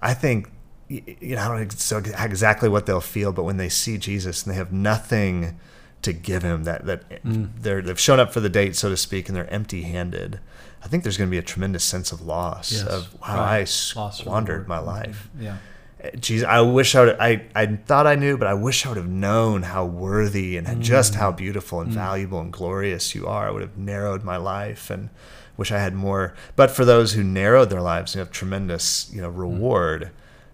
I 0.00 0.14
think, 0.14 0.50
you 0.88 1.34
know, 1.36 1.42
I 1.42 1.48
don't 1.48 1.60
know 1.62 1.68
so 1.76 1.98
exactly 1.98 2.68
what 2.68 2.86
they'll 2.86 3.00
feel, 3.00 3.32
but 3.32 3.44
when 3.44 3.56
they 3.58 3.68
see 3.68 3.98
Jesus 3.98 4.44
and 4.44 4.52
they 4.54 4.56
have 4.56 4.72
nothing 4.72 5.58
to 6.02 6.12
give 6.12 6.42
him, 6.42 6.64
that 6.64 6.86
that 6.86 7.02
they're 7.24 7.82
they've 7.82 7.98
shown 8.00 8.20
up 8.20 8.32
for 8.32 8.40
the 8.40 8.48
date, 8.48 8.76
so 8.76 8.88
to 8.88 8.96
speak, 8.96 9.28
and 9.28 9.36
they're 9.36 9.52
empty-handed. 9.52 10.38
I 10.84 10.88
think 10.88 11.02
there's 11.02 11.16
going 11.16 11.28
to 11.28 11.32
be 11.32 11.38
a 11.38 11.42
tremendous 11.42 11.82
sense 11.84 12.12
of 12.12 12.20
loss 12.22 12.70
Yes. 12.70 12.82
of 12.86 13.14
wow, 13.20 13.36
Right. 13.36 13.60
I 13.60 13.64
squandered 13.64 14.68
my 14.68 14.78
life. 14.78 15.28
Yeah. 15.38 15.56
Jesus, 16.18 16.46
I 16.46 16.60
wish 16.60 16.94
I 16.94 17.04
would. 17.04 17.16
I 17.18 17.46
I 17.54 17.66
thought 17.66 18.06
I 18.06 18.14
knew, 18.14 18.36
but 18.36 18.48
I 18.48 18.54
wish 18.54 18.84
I 18.84 18.90
would 18.90 18.98
have 18.98 19.08
known 19.08 19.62
how 19.62 19.84
worthy 19.84 20.56
and 20.56 20.82
just 20.82 21.14
how 21.14 21.32
mm. 21.32 21.36
beautiful 21.36 21.80
and 21.80 21.90
mm. 21.90 21.94
valuable 21.94 22.40
and 22.40 22.52
glorious 22.52 23.14
you 23.14 23.26
are. 23.26 23.48
I 23.48 23.50
would 23.50 23.62
have 23.62 23.76
narrowed 23.76 24.24
my 24.24 24.36
life 24.36 24.90
and 24.90 25.10
wish 25.56 25.72
I 25.72 25.78
had 25.78 25.94
more. 25.94 26.34
But 26.54 26.70
for 26.70 26.84
those 26.84 27.12
who 27.12 27.22
narrowed 27.22 27.70
their 27.70 27.80
lives, 27.80 28.14
you 28.14 28.18
have 28.18 28.30
tremendous, 28.30 29.10
you 29.12 29.22
know, 29.22 29.30
mm. 29.30 29.38
reward 29.38 30.10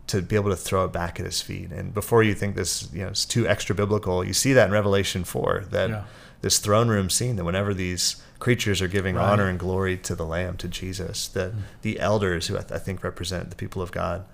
to 0.09 0.23
be 0.23 0.37
able 0.37 0.51
to 0.51 0.57
throw 0.57 0.85
it 0.85 0.93
back 0.93 1.19
at 1.19 1.27
His 1.27 1.41
feet. 1.41 1.71
And 1.71 1.95
before 1.95 2.23
you 2.23 2.35
think 2.35 2.57
this, 2.57 2.89
you 2.93 3.03
know, 3.03 3.09
is 3.11 3.25
too 3.25 3.47
extra 3.47 3.75
biblical, 3.75 4.25
you 4.25 4.33
see 4.33 4.53
that 4.53 4.67
in 4.67 4.73
Revelation 4.73 5.25
four 5.25 5.65
that 5.71 5.91
Yeah. 5.91 6.03
this 6.41 6.59
throne 6.59 6.89
room 6.89 7.09
scene 7.09 7.37
that 7.37 7.45
whenever 7.45 7.73
these 7.73 8.17
creatures 8.39 8.83
are 8.83 8.89
giving 8.89 9.15
Right. 9.15 9.25
honor 9.25 9.49
and 9.49 9.59
glory 9.59 9.97
to 9.99 10.15
the 10.15 10.27
Lamb, 10.27 10.57
to 10.59 10.69
Jesus, 10.69 11.29
that 11.29 11.53
the 11.83 12.01
elders 12.01 12.49
who 12.49 12.57
I, 12.57 12.61
th- 12.63 12.73
I 12.73 12.79
think 12.79 13.05
represent 13.05 13.51
the 13.51 13.57
people 13.57 13.81
of 13.81 13.93
God 13.93 14.25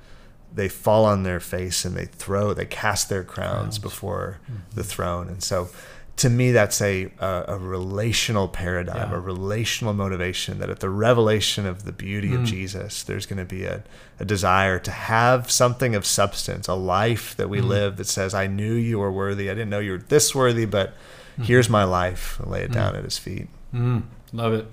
they 0.55 0.69
fall 0.69 1.05
on 1.05 1.23
their 1.23 1.41
face 1.41 1.85
and 1.85 1.97
they 1.97 2.07
throw 2.07 2.53
they 2.55 2.65
cast 2.67 3.09
their 3.09 3.25
crowns 3.25 3.79
Crowns. 3.79 3.79
before 3.79 4.39
the 4.75 4.83
throne 4.85 5.29
and 5.29 5.43
so 5.43 5.69
to 6.17 6.29
me 6.29 6.51
that's 6.53 6.81
a 6.83 7.11
a, 7.21 7.45
a 7.49 7.59
relational 7.59 8.49
paradigm 8.49 9.11
Yeah. 9.11 9.17
a 9.17 9.21
relational 9.21 9.95
motivation 9.95 10.59
that 10.59 10.69
at 10.71 10.81
the 10.81 10.91
revelation 10.91 11.65
of 11.67 11.85
the 11.85 11.93
beauty 11.93 12.35
of 12.35 12.41
Mm. 12.41 12.47
jesus 12.47 13.03
there's 13.05 13.27
going 13.27 13.39
to 13.39 13.45
be 13.45 13.65
a, 13.65 13.85
a 14.19 14.25
desire 14.25 14.79
to 14.81 14.91
have 14.91 15.51
something 15.51 15.95
of 15.95 16.05
substance 16.05 16.67
a 16.67 16.75
life 16.75 17.37
that 17.37 17.49
we 17.49 17.61
Mm. 17.61 17.69
live 17.69 17.97
that 17.99 18.07
says 18.09 18.35
i 18.35 18.47
knew 18.47 18.73
you 18.75 18.99
were 18.99 19.13
worthy 19.13 19.49
i 19.51 19.55
didn't 19.55 19.71
know 19.71 19.79
you 19.81 19.93
were 19.93 19.99
this 19.99 20.35
worthy 20.35 20.65
but 20.67 20.89
Mm-hmm. 21.35 21.45
here's 21.45 21.69
my 21.71 21.85
life 21.85 22.41
and 22.41 22.51
lay 22.51 22.63
it 22.63 22.73
down 22.73 22.97
at 22.97 23.05
his 23.05 23.17
feet 23.17 23.47
Mm, 23.73 24.03
love 24.33 24.55
it. 24.55 24.67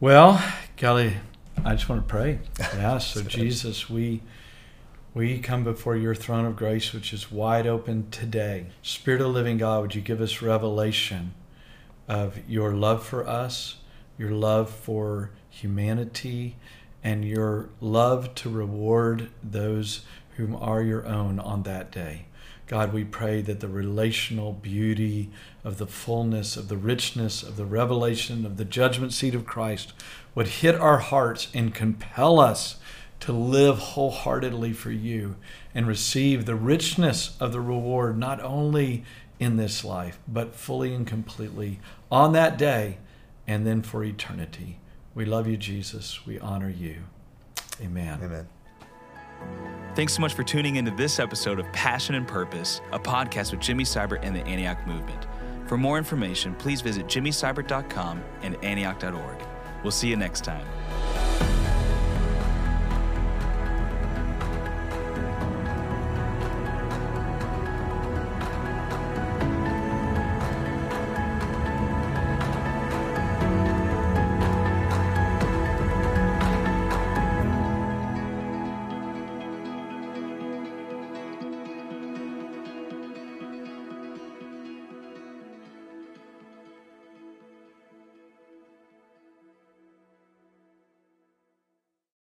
Well, 0.00 0.42
Kelly, 0.76 1.16
I 1.64 1.72
just 1.74 1.88
want 1.88 2.02
to 2.02 2.06
pray. 2.08 2.38
Yeah, 2.76 2.98
so 2.98 3.22
Jesus, 3.38 3.88
we 3.90 4.20
We 5.14 5.38
come 5.38 5.64
before 5.64 5.96
your 5.96 6.14
throne 6.14 6.44
of 6.44 6.54
grace, 6.54 6.92
which 6.92 7.14
is 7.14 7.32
wide 7.32 7.66
open 7.66 8.10
today. 8.10 8.66
Spirit 8.82 9.22
of 9.22 9.28
living 9.28 9.56
God, 9.56 9.80
would 9.80 9.94
you 9.94 10.02
give 10.02 10.20
us 10.20 10.42
revelation 10.42 11.32
of 12.06 12.38
your 12.46 12.74
love 12.74 13.06
for 13.06 13.26
us, 13.26 13.76
your 14.18 14.30
love 14.30 14.68
for 14.68 15.30
humanity, 15.48 16.56
and 17.02 17.24
your 17.24 17.70
love 17.80 18.34
to 18.34 18.50
reward 18.50 19.30
those 19.42 20.02
whom 20.36 20.54
are 20.54 20.82
your 20.82 21.06
own 21.06 21.38
on 21.38 21.62
that 21.62 21.90
day. 21.90 22.26
God, 22.66 22.92
we 22.92 23.02
pray 23.02 23.40
that 23.40 23.60
the 23.60 23.68
relational 23.68 24.52
beauty 24.52 25.30
of 25.64 25.78
the 25.78 25.86
fullness, 25.86 26.54
of 26.54 26.68
the 26.68 26.76
richness, 26.76 27.42
of 27.42 27.56
the 27.56 27.64
revelation, 27.64 28.44
of 28.44 28.58
the 28.58 28.64
judgment 28.64 29.14
seat 29.14 29.34
of 29.34 29.46
Christ 29.46 29.94
would 30.34 30.48
hit 30.48 30.74
our 30.74 30.98
hearts 30.98 31.48
and 31.54 31.74
compel 31.74 32.38
us 32.38 32.76
to 33.20 33.32
live 33.32 33.78
wholeheartedly 33.78 34.72
for 34.72 34.90
you 34.90 35.36
and 35.74 35.86
receive 35.86 36.46
the 36.46 36.54
richness 36.54 37.36
of 37.40 37.52
the 37.52 37.60
reward, 37.60 38.18
not 38.18 38.40
only 38.42 39.04
in 39.38 39.56
this 39.56 39.84
life, 39.84 40.18
but 40.26 40.54
fully 40.54 40.94
and 40.94 41.06
completely 41.06 41.80
on 42.10 42.32
that 42.32 42.58
day 42.58 42.98
and 43.46 43.66
then 43.66 43.82
for 43.82 44.04
eternity. 44.04 44.78
We 45.14 45.24
love 45.24 45.48
you, 45.48 45.56
Jesus. 45.56 46.26
We 46.26 46.38
honor 46.38 46.70
you. 46.70 46.98
Amen. 47.80 48.20
Amen. 48.22 48.48
Thanks 49.94 50.14
so 50.14 50.20
much 50.20 50.34
for 50.34 50.44
tuning 50.44 50.76
into 50.76 50.90
this 50.92 51.18
episode 51.18 51.58
of 51.58 51.66
Passion 51.72 52.14
and 52.14 52.26
Purpose, 52.26 52.80
a 52.92 52.98
podcast 52.98 53.50
with 53.50 53.60
Jimmy 53.60 53.84
Seibert 53.84 54.20
and 54.22 54.34
the 54.34 54.44
Antioch 54.46 54.86
Movement. 54.86 55.26
For 55.66 55.76
more 55.76 55.98
information, 55.98 56.54
please 56.54 56.80
visit 56.80 57.06
jimmyseibert.com 57.06 58.22
and 58.42 58.56
antioch.org. 58.64 59.42
We'll 59.82 59.90
see 59.92 60.08
you 60.08 60.16
next 60.16 60.44
time. 60.44 61.47